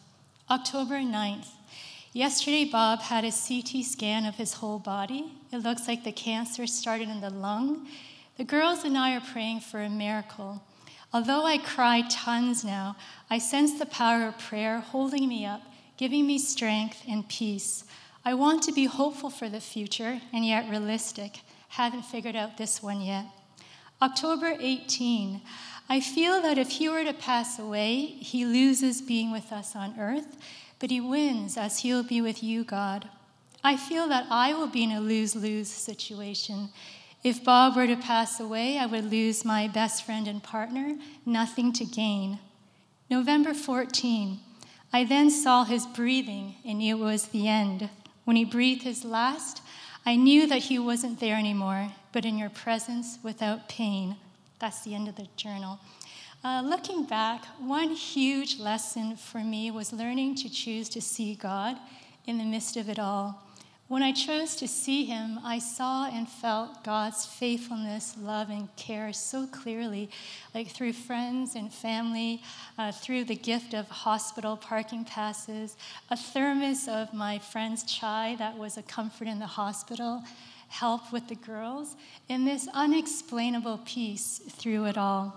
October 0.51 0.97
9th, 0.97 1.47
Yesterday, 2.15 2.65
Bob 2.65 2.99
had 2.99 3.25
a 3.25 3.31
CT 3.31 3.83
scan 3.83 4.27
of 4.27 4.36
his 4.36 4.53
whole 4.53 4.77
body. 4.77 5.31
It 5.53 5.63
looks 5.63 5.87
like 5.87 6.03
the 6.03 6.11
cancer 6.11 6.65
started 6.67 7.09
in 7.09 7.21
the 7.21 7.29
lung. 7.29 7.87
The 8.37 8.43
girls 8.43 8.83
and 8.83 8.97
I 8.97 9.15
are 9.15 9.21
praying 9.21 9.61
for 9.61 9.81
a 9.81 9.89
miracle. 9.89 10.63
Although 11.13 11.45
I 11.45 11.59
cry 11.59 12.03
tons 12.09 12.65
now, 12.65 12.95
I 13.29 13.37
sense 13.37 13.77
the 13.77 13.85
power 13.85 14.27
of 14.27 14.39
prayer 14.39 14.79
holding 14.79 15.29
me 15.29 15.45
up, 15.45 15.61
giving 15.95 16.25
me 16.25 16.39
strength 16.39 17.03
and 17.07 17.27
peace. 17.29 17.83
I 18.25 18.33
want 18.33 18.63
to 18.63 18.71
be 18.71 18.85
hopeful 18.85 19.29
for 19.29 19.47
the 19.47 19.59
future 19.59 20.19
and 20.33 20.45
yet 20.45 20.69
realistic. 20.69 21.41
Haven't 21.69 22.05
figured 22.05 22.35
out 22.35 22.57
this 22.57 22.81
one 22.81 23.01
yet. 23.01 23.25
October 24.01 24.57
18. 24.59 25.41
I 25.87 25.99
feel 25.99 26.41
that 26.41 26.57
if 26.57 26.69
he 26.69 26.89
were 26.89 27.03
to 27.03 27.13
pass 27.13 27.59
away, 27.59 28.05
he 28.05 28.45
loses 28.45 29.01
being 29.01 29.31
with 29.31 29.51
us 29.51 29.75
on 29.75 29.99
earth 29.99 30.37
but 30.83 30.91
he 30.91 30.99
wins 30.99 31.55
as 31.55 31.79
he'll 31.79 32.03
be 32.03 32.19
with 32.19 32.43
you, 32.43 32.65
God. 32.65 33.07
I 33.63 33.78
feel 33.78 34.10
that 34.10 34.28
I 34.30 34.54
will 34.54 34.67
be 34.67 34.84
in 34.84 34.91
a 34.91 34.99
lose 34.99 35.36
lose 35.36 35.69
situation. 35.69 36.69
If 37.23 37.43
Bob 37.45 37.78
were 37.78 37.88
to 37.88 37.95
pass 37.95 38.39
away, 38.41 38.78
I 38.78 38.86
would 38.86 39.10
lose 39.10 39.45
my 39.45 39.69
best 39.69 40.06
friend 40.06 40.28
and 40.28 40.43
partner, 40.43 40.97
nothing 41.26 41.71
to 41.73 41.86
gain. 41.86 42.39
November 43.10 43.54
14, 43.54 44.39
I 44.91 45.06
then 45.06 45.30
saw 45.30 45.63
his 45.63 45.88
breathing 45.88 46.56
and 46.65 46.82
it 46.82 46.95
was 46.95 47.28
the 47.28 47.47
end. 47.47 47.89
When 48.26 48.36
he 48.36 48.43
breathed 48.43 48.84
his 48.84 49.06
last, 49.06 49.62
I 50.06 50.17
knew 50.17 50.45
that 50.47 50.63
he 50.63 50.78
wasn't 50.78 51.21
there 51.21 51.38
anymore, 51.38 51.93
but 52.12 52.26
in 52.26 52.38
your 52.38 52.49
presence 52.49 53.19
without 53.23 53.69
pain. 53.69 54.17
That's 54.60 54.84
the 54.84 54.93
end 54.93 55.08
of 55.08 55.15
the 55.15 55.28
journal. 55.38 55.80
Uh, 56.43 56.62
looking 56.62 57.06
back, 57.06 57.45
one 57.60 57.91
huge 57.91 58.60
lesson 58.60 59.15
for 59.15 59.39
me 59.39 59.71
was 59.71 59.93
learning 59.93 60.36
to 60.36 60.49
choose 60.49 60.89
to 60.89 61.02
see 61.02 61.36
God 61.36 61.78
in 62.26 62.38
the 62.38 62.43
midst 62.43 62.76
of 62.76 62.89
it 62.89 62.99
all. 62.99 63.41
When 63.93 64.01
I 64.01 64.12
chose 64.12 64.56
to 64.56 64.67
see 64.67 65.06
Him, 65.06 65.39
I 65.43 65.60
saw 65.60 66.08
and 66.08 66.27
felt 66.27 66.84
God's 66.84 67.27
faithfulness, 67.27 68.15
love, 68.19 68.49
and 68.49 68.75
care 68.75 69.13
so 69.13 69.45
clearly, 69.45 70.10
like 70.56 70.69
through 70.69 70.93
friends 70.93 71.53
and 71.53 71.71
family, 71.71 72.41
uh, 72.79 72.91
through 72.91 73.25
the 73.25 73.36
gift 73.36 73.75
of 73.75 73.88
hospital 73.89 74.58
parking 74.58 75.06
passes, 75.06 75.77
a 76.10 76.17
thermos 76.17 76.88
of 76.88 77.13
my 77.13 77.38
friend's 77.38 77.84
chai 77.84 78.36
that 78.39 78.58
was 78.58 78.77
a 78.77 78.82
comfort 78.82 79.27
in 79.27 79.38
the 79.38 79.45
hospital, 79.45 80.23
help 80.69 81.13
with 81.13 81.27
the 81.27 81.36
girls, 81.36 81.95
and 82.29 82.47
this 82.47 82.67
unexplainable 82.73 83.79
peace 83.86 84.39
through 84.49 84.86
it 84.86 84.97
all. 84.97 85.36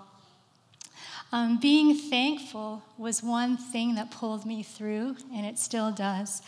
Um, 1.31 1.61
being 1.61 1.95
thankful 1.95 2.83
was 2.97 3.23
one 3.23 3.59
thing 3.59 3.97
that 3.97 4.11
pulled 4.11 4.47
me 4.47 4.63
through, 4.63 5.17
and 5.31 5.45
it 5.45 5.59
still 5.59 5.93
does. 5.93 6.41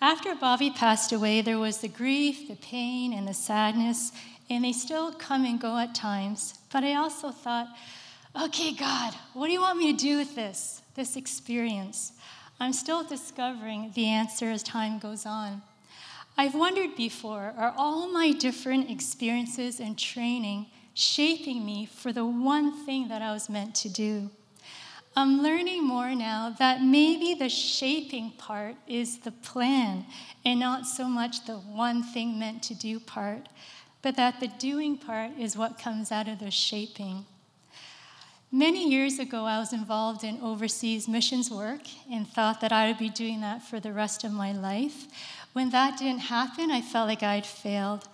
After 0.00 0.34
Bobby 0.34 0.70
passed 0.70 1.12
away, 1.12 1.40
there 1.40 1.58
was 1.58 1.78
the 1.78 1.88
grief, 1.88 2.48
the 2.48 2.56
pain, 2.56 3.12
and 3.12 3.26
the 3.26 3.34
sadness, 3.34 4.12
and 4.50 4.64
they 4.64 4.72
still 4.72 5.12
come 5.12 5.44
and 5.44 5.60
go 5.60 5.78
at 5.78 5.94
times. 5.94 6.54
But 6.72 6.84
I 6.84 6.94
also 6.94 7.30
thought, 7.30 7.68
okay, 8.40 8.72
God, 8.72 9.14
what 9.32 9.46
do 9.46 9.52
you 9.52 9.60
want 9.60 9.78
me 9.78 9.92
to 9.92 9.98
do 9.98 10.18
with 10.18 10.34
this, 10.34 10.82
this 10.94 11.16
experience? 11.16 12.12
I'm 12.60 12.72
still 12.72 13.04
discovering 13.04 13.92
the 13.94 14.06
answer 14.06 14.50
as 14.50 14.62
time 14.62 14.98
goes 14.98 15.24
on. 15.24 15.62
I've 16.38 16.54
wondered 16.54 16.96
before 16.96 17.54
are 17.56 17.74
all 17.76 18.08
my 18.08 18.32
different 18.32 18.90
experiences 18.90 19.80
and 19.80 19.98
training 19.98 20.66
shaping 20.92 21.64
me 21.64 21.86
for 21.86 22.12
the 22.12 22.26
one 22.26 22.84
thing 22.84 23.08
that 23.08 23.22
I 23.22 23.32
was 23.32 23.48
meant 23.48 23.74
to 23.76 23.88
do. 23.88 24.30
I'm 25.18 25.42
learning 25.42 25.82
more 25.82 26.14
now 26.14 26.54
that 26.58 26.82
maybe 26.82 27.32
the 27.32 27.48
shaping 27.48 28.32
part 28.32 28.76
is 28.86 29.20
the 29.20 29.32
plan 29.32 30.04
and 30.44 30.60
not 30.60 30.86
so 30.86 31.08
much 31.08 31.46
the 31.46 31.54
one 31.56 32.02
thing 32.02 32.38
meant 32.38 32.62
to 32.64 32.74
do 32.74 33.00
part, 33.00 33.48
but 34.02 34.16
that 34.16 34.40
the 34.40 34.48
doing 34.48 34.98
part 34.98 35.30
is 35.38 35.56
what 35.56 35.78
comes 35.78 36.12
out 36.12 36.28
of 36.28 36.38
the 36.38 36.50
shaping. 36.50 37.24
Many 38.52 38.90
years 38.90 39.18
ago, 39.18 39.46
I 39.46 39.58
was 39.58 39.72
involved 39.72 40.22
in 40.22 40.38
overseas 40.42 41.08
missions 41.08 41.50
work 41.50 41.80
and 42.12 42.28
thought 42.28 42.60
that 42.60 42.70
I 42.70 42.88
would 42.88 42.98
be 42.98 43.08
doing 43.08 43.40
that 43.40 43.62
for 43.62 43.80
the 43.80 43.94
rest 43.94 44.22
of 44.22 44.32
my 44.32 44.52
life. 44.52 45.06
When 45.54 45.70
that 45.70 45.98
didn't 45.98 46.28
happen, 46.28 46.70
I 46.70 46.82
felt 46.82 47.08
like 47.08 47.22
I'd 47.22 47.46
failed. 47.46 48.06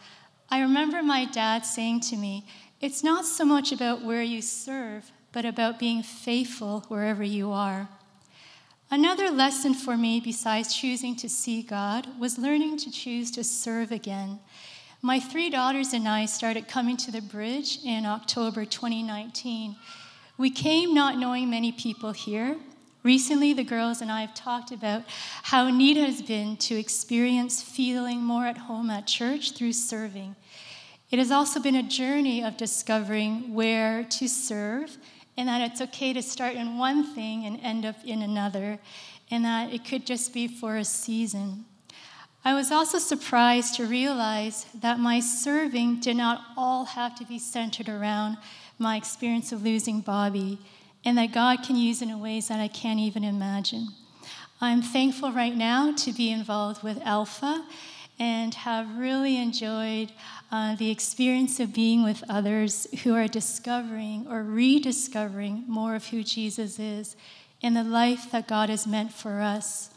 I 0.48 0.60
remember 0.60 1.02
my 1.02 1.24
dad 1.24 1.66
saying 1.66 2.00
to 2.02 2.16
me, 2.16 2.46
It's 2.80 3.02
not 3.02 3.26
so 3.26 3.44
much 3.44 3.72
about 3.72 4.04
where 4.04 4.22
you 4.22 4.40
serve, 4.40 5.10
but 5.32 5.44
about 5.44 5.78
being 5.78 6.02
faithful 6.02 6.84
wherever 6.88 7.24
you 7.24 7.50
are. 7.50 7.88
Another 8.90 9.30
lesson 9.30 9.72
for 9.72 9.96
me, 9.96 10.20
besides 10.20 10.74
choosing 10.74 11.16
to 11.16 11.28
see 11.28 11.62
God, 11.62 12.06
was 12.18 12.38
learning 12.38 12.76
to 12.78 12.90
choose 12.90 13.30
to 13.30 13.42
serve 13.42 13.90
again. 13.90 14.38
My 15.00 15.18
three 15.18 15.48
daughters 15.48 15.94
and 15.94 16.06
I 16.06 16.26
started 16.26 16.68
coming 16.68 16.96
to 16.98 17.10
the 17.10 17.22
bridge 17.22 17.78
in 17.84 18.04
October 18.04 18.64
2019. 18.66 19.76
We 20.36 20.50
came 20.50 20.92
not 20.92 21.18
knowing 21.18 21.48
many 21.48 21.72
people 21.72 22.12
here. 22.12 22.56
Recently, 23.02 23.52
the 23.52 23.64
girls 23.64 24.00
and 24.00 24.12
I 24.12 24.20
have 24.20 24.34
talked 24.34 24.70
about 24.70 25.02
how 25.44 25.70
neat 25.70 25.96
it 25.96 26.06
has 26.06 26.22
been 26.22 26.56
to 26.58 26.78
experience 26.78 27.62
feeling 27.62 28.22
more 28.22 28.46
at 28.46 28.58
home 28.58 28.90
at 28.90 29.06
church 29.06 29.52
through 29.52 29.72
serving. 29.72 30.36
It 31.10 31.18
has 31.18 31.30
also 31.32 31.60
been 31.60 31.74
a 31.74 31.82
journey 31.82 32.44
of 32.44 32.56
discovering 32.56 33.54
where 33.54 34.04
to 34.04 34.28
serve 34.28 34.98
and 35.36 35.48
that 35.48 35.60
it's 35.60 35.80
okay 35.80 36.12
to 36.12 36.22
start 36.22 36.54
in 36.54 36.78
one 36.78 37.14
thing 37.14 37.44
and 37.46 37.58
end 37.60 37.84
up 37.84 37.96
in 38.04 38.22
another, 38.22 38.78
and 39.30 39.44
that 39.44 39.72
it 39.72 39.84
could 39.84 40.06
just 40.06 40.34
be 40.34 40.46
for 40.46 40.76
a 40.76 40.84
season. 40.84 41.64
I 42.44 42.54
was 42.54 42.72
also 42.72 42.98
surprised 42.98 43.76
to 43.76 43.86
realize 43.86 44.66
that 44.74 44.98
my 44.98 45.20
serving 45.20 46.00
did 46.00 46.16
not 46.16 46.40
all 46.56 46.84
have 46.84 47.14
to 47.16 47.24
be 47.24 47.38
centered 47.38 47.88
around 47.88 48.36
my 48.78 48.96
experience 48.96 49.52
of 49.52 49.62
losing 49.62 50.00
Bobby, 50.00 50.58
and 51.04 51.16
that 51.18 51.32
God 51.32 51.62
can 51.62 51.76
use 51.76 52.02
it 52.02 52.08
in 52.08 52.20
ways 52.20 52.48
that 52.48 52.60
I 52.60 52.68
can't 52.68 53.00
even 53.00 53.24
imagine. 53.24 53.88
I'm 54.60 54.82
thankful 54.82 55.32
right 55.32 55.54
now 55.54 55.92
to 55.96 56.12
be 56.12 56.30
involved 56.30 56.82
with 56.82 57.00
Alpha 57.04 57.64
and 58.22 58.54
have 58.54 58.98
really 58.98 59.36
enjoyed 59.36 60.12
uh, 60.52 60.76
the 60.76 60.92
experience 60.92 61.58
of 61.58 61.74
being 61.74 62.04
with 62.04 62.22
others 62.28 62.86
who 63.02 63.12
are 63.16 63.26
discovering 63.26 64.24
or 64.30 64.44
rediscovering 64.44 65.64
more 65.66 65.96
of 65.96 66.06
who 66.06 66.22
Jesus 66.22 66.78
is 66.78 67.16
in 67.62 67.74
the 67.74 67.82
life 67.82 68.30
that 68.30 68.46
God 68.46 68.68
has 68.70 68.86
meant 68.86 69.12
for 69.12 69.40
us. 69.40 69.90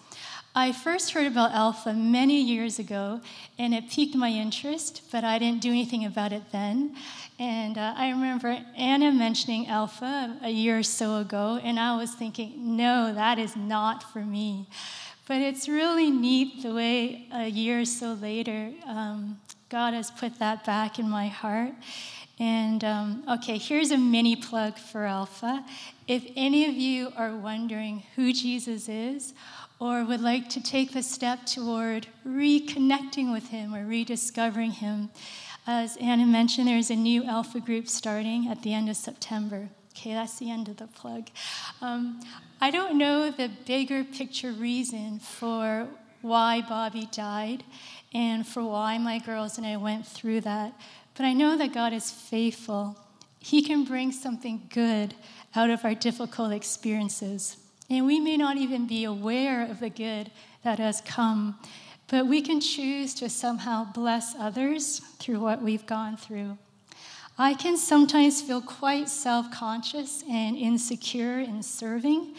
I 0.55 0.71
first 0.71 1.11
heard 1.11 1.27
about 1.27 1.51
Alpha 1.51 1.93
many 1.93 2.41
years 2.41 2.79
ago, 2.79 3.21
and 3.59 3.75
it 3.75 3.91
piqued 3.91 4.15
my 4.15 4.29
interest, 4.29 5.03
but 5.11 5.23
I 5.23 5.37
didn't 5.37 5.61
do 5.61 5.69
anything 5.69 6.03
about 6.03 6.33
it 6.33 6.51
then. 6.51 6.95
And 7.37 7.77
uh, 7.77 7.93
I 7.95 8.09
remember 8.09 8.57
Anna 8.75 9.11
mentioning 9.11 9.67
Alpha 9.67 10.35
a 10.41 10.49
year 10.49 10.79
or 10.79 10.83
so 10.83 11.17
ago, 11.17 11.59
and 11.63 11.79
I 11.79 11.95
was 11.95 12.15
thinking, 12.15 12.75
no, 12.75 13.13
that 13.13 13.37
is 13.37 13.55
not 13.55 14.01
for 14.01 14.21
me. 14.21 14.67
But 15.27 15.41
it's 15.41 15.67
really 15.67 16.11
neat 16.11 16.61
the 16.61 16.73
way 16.73 17.27
a 17.31 17.47
year 17.47 17.81
or 17.81 17.85
so 17.85 18.13
later, 18.13 18.71
um, 18.85 19.39
God 19.69 19.95
has 19.95 20.11
put 20.11 20.37
that 20.37 20.63
back 20.65 20.99
in 20.99 21.09
my 21.09 21.27
heart. 21.27 21.73
And 22.37 22.83
um, 22.83 23.23
okay, 23.29 23.57
here's 23.57 23.91
a 23.91 23.97
mini 23.97 24.35
plug 24.35 24.77
for 24.77 25.05
Alpha. 25.05 25.65
If 26.07 26.25
any 26.35 26.65
of 26.65 26.75
you 26.75 27.11
are 27.17 27.35
wondering 27.35 28.03
who 28.15 28.33
Jesus 28.33 28.87
is, 28.87 29.33
or 29.79 30.05
would 30.05 30.21
like 30.21 30.47
to 30.49 30.61
take 30.61 30.93
the 30.93 31.03
step 31.03 31.45
toward 31.45 32.07
reconnecting 32.25 33.31
with 33.33 33.49
Him 33.49 33.73
or 33.73 33.85
rediscovering 33.85 34.71
Him, 34.71 35.09
as 35.67 35.97
Anna 35.97 36.25
mentioned, 36.25 36.67
there's 36.67 36.91
a 36.91 36.95
new 36.95 37.23
Alpha 37.23 37.59
group 37.59 37.87
starting 37.87 38.47
at 38.47 38.61
the 38.61 38.73
end 38.73 38.89
of 38.89 38.95
September. 38.95 39.69
Okay, 39.97 40.13
that's 40.13 40.37
the 40.39 40.51
end 40.51 40.67
of 40.67 40.75
the 40.75 40.87
plug. 40.87 41.29
Um, 41.81 42.19
I 42.59 42.69
don't 42.69 42.97
know 42.97 43.31
the 43.31 43.49
bigger 43.65 44.03
picture 44.03 44.51
reason 44.51 45.19
for 45.19 45.87
why 46.21 46.61
Bobby 46.61 47.07
died 47.13 47.63
and 48.13 48.45
for 48.45 48.61
why 48.61 48.97
my 48.97 49.19
girls 49.19 49.57
and 49.57 49.65
I 49.65 49.77
went 49.77 50.05
through 50.05 50.41
that, 50.41 50.73
but 51.15 51.25
I 51.25 51.31
know 51.31 51.57
that 51.57 51.73
God 51.73 51.93
is 51.93 52.11
faithful. 52.11 52.97
He 53.39 53.61
can 53.61 53.85
bring 53.85 54.11
something 54.11 54.67
good 54.69 55.15
out 55.55 55.69
of 55.69 55.85
our 55.85 55.95
difficult 55.95 56.51
experiences. 56.51 57.55
And 57.89 58.05
we 58.05 58.19
may 58.19 58.35
not 58.35 58.57
even 58.57 58.87
be 58.87 59.05
aware 59.05 59.65
of 59.65 59.79
the 59.79 59.89
good 59.89 60.29
that 60.63 60.77
has 60.79 60.99
come, 61.01 61.57
but 62.07 62.27
we 62.27 62.41
can 62.41 62.59
choose 62.59 63.13
to 63.15 63.29
somehow 63.29 63.85
bless 63.93 64.35
others 64.35 64.99
through 65.19 65.39
what 65.39 65.61
we've 65.61 65.85
gone 65.85 66.17
through. 66.17 66.57
I 67.37 67.53
can 67.53 67.75
sometimes 67.75 68.41
feel 68.41 68.61
quite 68.61 69.09
self 69.09 69.51
conscious 69.51 70.23
and 70.29 70.55
insecure 70.55 71.39
in 71.39 71.63
serving. 71.63 72.33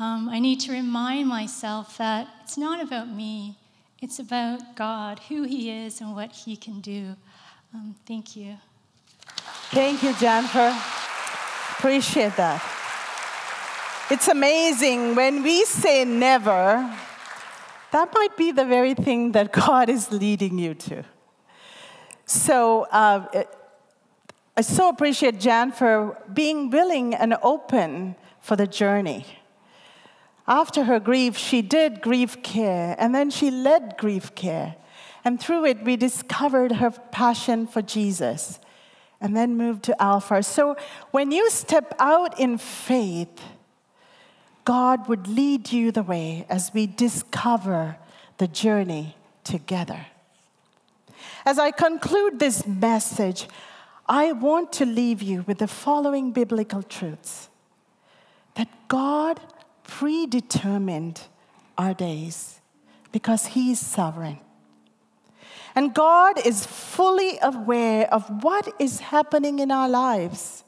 Um, 0.00 0.28
I 0.28 0.40
need 0.40 0.58
to 0.60 0.72
remind 0.72 1.28
myself 1.28 1.96
that 1.98 2.26
it's 2.42 2.58
not 2.58 2.82
about 2.82 3.08
me, 3.08 3.56
it's 4.00 4.18
about 4.18 4.74
God, 4.74 5.20
who 5.28 5.44
He 5.44 5.70
is, 5.70 6.00
and 6.00 6.16
what 6.16 6.32
He 6.32 6.56
can 6.56 6.80
do. 6.80 7.14
Um, 7.72 7.94
thank 8.04 8.34
you. 8.34 8.56
Thank 9.70 10.02
you, 10.02 10.12
Jennifer. 10.14 10.76
Appreciate 11.78 12.34
that. 12.36 12.60
It's 14.10 14.26
amazing 14.26 15.14
when 15.14 15.44
we 15.44 15.64
say 15.64 16.04
never, 16.04 16.98
that 17.92 18.12
might 18.12 18.36
be 18.36 18.50
the 18.50 18.64
very 18.64 18.94
thing 18.94 19.32
that 19.32 19.52
God 19.66 19.88
is 19.88 20.10
leading 20.10 20.58
you 20.58 20.74
to. 20.74 21.04
So, 22.26 22.88
uh, 22.90 23.44
I 24.54 24.60
so 24.60 24.90
appreciate 24.90 25.40
Jan 25.40 25.72
for 25.72 26.18
being 26.32 26.68
willing 26.68 27.14
and 27.14 27.36
open 27.42 28.16
for 28.40 28.54
the 28.54 28.66
journey. 28.66 29.24
After 30.46 30.84
her 30.84 31.00
grief, 31.00 31.38
she 31.38 31.62
did 31.62 32.02
grief 32.02 32.42
care, 32.42 32.94
and 32.98 33.14
then 33.14 33.30
she 33.30 33.50
led 33.50 33.96
grief 33.96 34.34
care. 34.34 34.76
And 35.24 35.40
through 35.40 35.64
it, 35.66 35.82
we 35.84 35.96
discovered 35.96 36.72
her 36.72 36.90
passion 36.90 37.66
for 37.66 37.80
Jesus, 37.80 38.58
and 39.20 39.36
then 39.36 39.56
moved 39.56 39.84
to 39.84 40.02
Alpha. 40.02 40.42
So 40.42 40.76
when 41.12 41.30
you 41.30 41.48
step 41.48 41.94
out 41.98 42.38
in 42.38 42.58
faith, 42.58 43.40
God 44.64 45.08
would 45.08 45.28
lead 45.28 45.72
you 45.72 45.92
the 45.92 46.02
way 46.02 46.44
as 46.50 46.74
we 46.74 46.86
discover 46.86 47.96
the 48.36 48.48
journey 48.48 49.16
together. 49.44 50.06
As 51.46 51.58
I 51.58 51.70
conclude 51.70 52.38
this 52.38 52.66
message, 52.66 53.48
I 54.08 54.32
want 54.32 54.72
to 54.74 54.86
leave 54.86 55.22
you 55.22 55.44
with 55.46 55.58
the 55.58 55.68
following 55.68 56.32
biblical 56.32 56.82
truths 56.82 57.48
that 58.54 58.68
God 58.88 59.40
predetermined 59.84 61.22
our 61.78 61.94
days 61.94 62.60
because 63.12 63.46
He 63.46 63.72
is 63.72 63.78
sovereign. 63.78 64.38
And 65.74 65.94
God 65.94 66.44
is 66.44 66.66
fully 66.66 67.38
aware 67.40 68.12
of 68.12 68.42
what 68.42 68.74
is 68.78 69.00
happening 69.00 69.58
in 69.58 69.70
our 69.70 69.88
lives, 69.88 70.64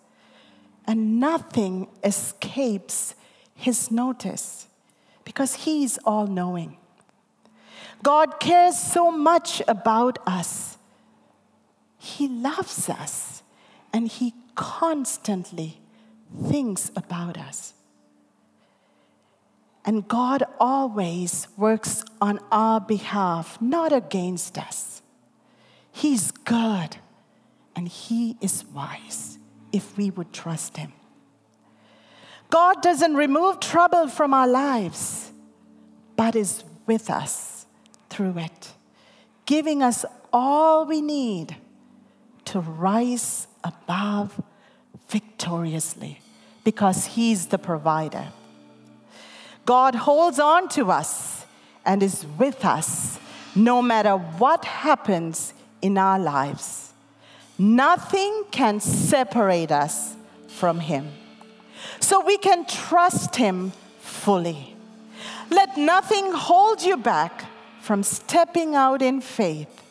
and 0.87 1.21
nothing 1.21 1.89
escapes 2.03 3.15
His 3.55 3.91
notice 3.91 4.69
because 5.25 5.55
He 5.55 5.85
is 5.85 5.99
all 6.05 6.27
knowing. 6.27 6.79
God 8.03 8.41
cares 8.41 8.79
so 8.79 9.11
much 9.11 9.63
about 9.67 10.19
us. 10.27 10.74
He 12.05 12.29
loves 12.29 12.91
us, 12.91 13.43
and 13.91 14.09
He 14.09 14.35
constantly 14.55 15.81
thinks 16.47 16.91
about 16.95 17.39
us. 17.39 17.73
And 19.87 20.07
God 20.07 20.45
always 20.61 21.49
works 21.57 22.05
on 22.21 22.41
our 22.53 22.79
behalf, 22.79 23.61
not 23.61 23.93
against 23.93 24.59
us. 24.59 25.01
He's 25.93 26.31
good 26.31 26.97
and 27.75 27.89
He 27.89 28.37
is 28.41 28.65
wise 28.67 29.39
if 29.73 29.97
we 29.97 30.11
would 30.11 30.33
trust 30.33 30.77
Him. 30.77 30.93
God 32.51 32.83
doesn't 32.83 33.15
remove 33.15 33.61
trouble 33.61 34.09
from 34.09 34.35
our 34.35 34.47
lives, 34.47 35.33
but 36.17 36.37
is 36.37 36.65
with 36.87 37.09
us 37.09 37.67
through 38.11 38.39
it, 38.39 38.73
giving 39.47 39.83
us 39.83 40.05
all 40.33 40.85
we 40.85 41.01
need 41.01 41.57
to 42.47 42.61
rise 42.61 43.47
above 43.63 44.41
victoriously 45.09 46.21
because 46.65 47.07
He's 47.07 47.47
the 47.47 47.59
provider. 47.59 48.29
God 49.67 49.95
holds 49.95 50.39
on 50.39 50.69
to 50.71 50.91
us 50.91 51.47
and 51.85 52.03
is 52.03 52.27
with 52.39 52.65
us 52.65 53.19
no 53.55 53.81
matter 53.81 54.17
what 54.17 54.65
happens 54.65 55.55
in 55.81 55.97
our 55.97 56.19
lives. 56.19 56.93
Nothing 57.59 58.45
can 58.51 58.81
separate 58.81 59.71
us 59.71 60.17
from 60.49 60.81
Him. 60.81 61.11
So 62.01 62.25
we 62.25 62.39
can 62.39 62.67
trust 62.67 63.37
Him 63.37 63.73
fully. 64.01 64.75
Let 65.51 65.77
nothing 65.77 66.33
hold 66.33 66.83
you 66.83 66.97
back 66.97 67.45
from 67.81 68.03
stepping 68.03 68.75
out 68.75 69.03
in 69.03 69.21
faith 69.21 69.84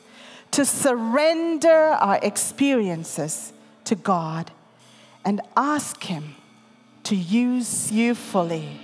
to 0.54 0.66
surrender 0.66 1.70
our 1.72 2.20
experiences 2.22 3.54
to 3.86 3.95
God 3.95 4.51
and 5.26 5.41
ask 5.58 6.04
Him 6.04 6.36
to 7.04 7.16
use 7.16 7.91
you 7.91 8.14
fully. 8.14 8.80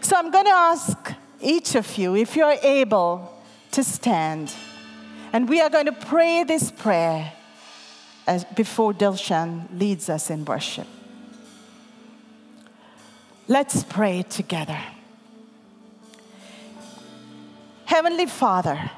So 0.00 0.16
I'm 0.16 0.30
going 0.30 0.44
to 0.44 0.52
ask 0.52 1.12
each 1.40 1.74
of 1.74 1.98
you 1.98 2.14
if 2.14 2.36
you're 2.36 2.56
able 2.62 3.36
to 3.72 3.82
stand. 3.82 4.54
And 5.32 5.48
we 5.48 5.60
are 5.60 5.68
going 5.68 5.86
to 5.86 5.92
pray 5.92 6.44
this 6.44 6.70
prayer 6.70 7.32
as 8.26 8.44
before 8.44 8.92
Dilshan 8.92 9.78
leads 9.78 10.08
us 10.08 10.30
in 10.30 10.44
worship. 10.44 10.86
Let's 13.48 13.82
pray 13.82 14.22
together. 14.22 14.78
Heavenly 17.84 18.26
Father, 18.26 18.90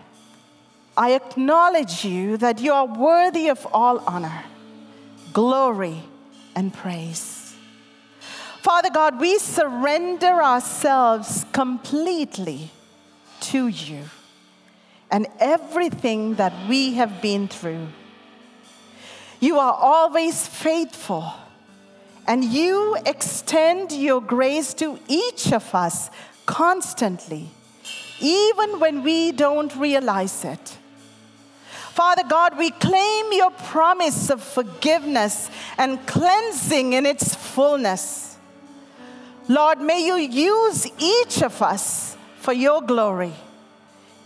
I 0.97 1.13
acknowledge 1.13 2.05
you 2.05 2.39
that 2.39 2.61
you 2.61 2.73
are 2.73 2.87
worthy 2.87 3.49
of 3.49 3.67
all 3.73 3.99
honor, 4.07 4.45
glory, 5.33 6.03
and 6.55 6.73
praise. 6.73 7.55
Father 8.63 8.89
God, 8.91 9.21
we 9.21 9.39
surrender 9.39 10.43
ourselves 10.43 11.45
completely 11.53 12.71
to 13.41 13.69
you 13.69 14.05
and 15.11 15.27
everything 15.39 16.35
that 16.37 16.53
we 16.69 16.95
have 16.95 17.21
been 17.21 17.47
through. 17.47 17.89
You 19.39 19.59
are 19.59 19.75
always 19.75 20.49
faithful, 20.49 21.31
and 22.27 22.43
you 22.43 22.97
extend 23.05 23.93
your 23.93 24.23
grace 24.23 24.73
to 24.75 24.99
each 25.07 25.53
of 25.53 25.75
us 25.75 26.11
constantly, 26.47 27.51
even 28.19 28.81
when 28.81 29.03
we 29.03 29.31
don't 29.31 29.77
realize 29.77 30.43
it. 30.43 30.79
Father 31.97 32.25
God, 32.29 32.59
we 32.59 32.73
claim 32.73 33.33
your 33.33 33.51
promise 33.51 34.29
of 34.29 34.43
forgiveness 34.43 35.51
and 35.79 36.07
cleansing 36.07 36.93
in 36.93 37.07
its 37.07 37.35
fullness. 37.35 38.37
Lord, 39.49 39.81
may 39.81 40.05
you 40.05 40.17
use 40.17 40.87
each 40.99 41.43
of 41.43 41.63
us 41.63 42.15
for 42.41 42.53
your 42.53 42.83
glory. 42.83 43.33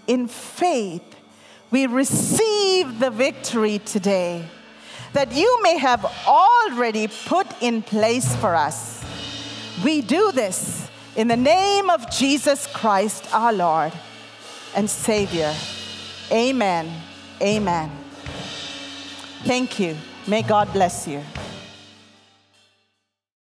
In 0.09 0.27
faith, 0.27 1.15
we 1.71 1.87
receive 1.87 2.99
the 2.99 3.11
victory 3.11 3.79
today 3.79 4.45
that 5.13 5.33
you 5.33 5.63
may 5.63 5.79
have 5.79 6.05
already 6.27 7.07
put 7.27 7.47
in 7.63 7.83
place 7.83 8.35
for 8.35 8.57
us. 8.57 9.01
We 9.85 10.01
do 10.03 10.33
this 10.33 10.91
in 11.15 11.29
the 11.29 11.37
name 11.37 11.89
of 11.89 12.11
Jesus 12.11 12.67
Christ, 12.67 13.33
our 13.33 13.53
Lord 13.53 13.93
and 14.75 14.91
Savior. 14.91 15.55
Amen. 16.33 17.10
Amen. 17.43 17.91
Thank 19.45 19.81
you. 19.81 19.97
May 20.27 20.43
God 20.43 20.73
bless 20.73 21.09
you. 21.09 21.23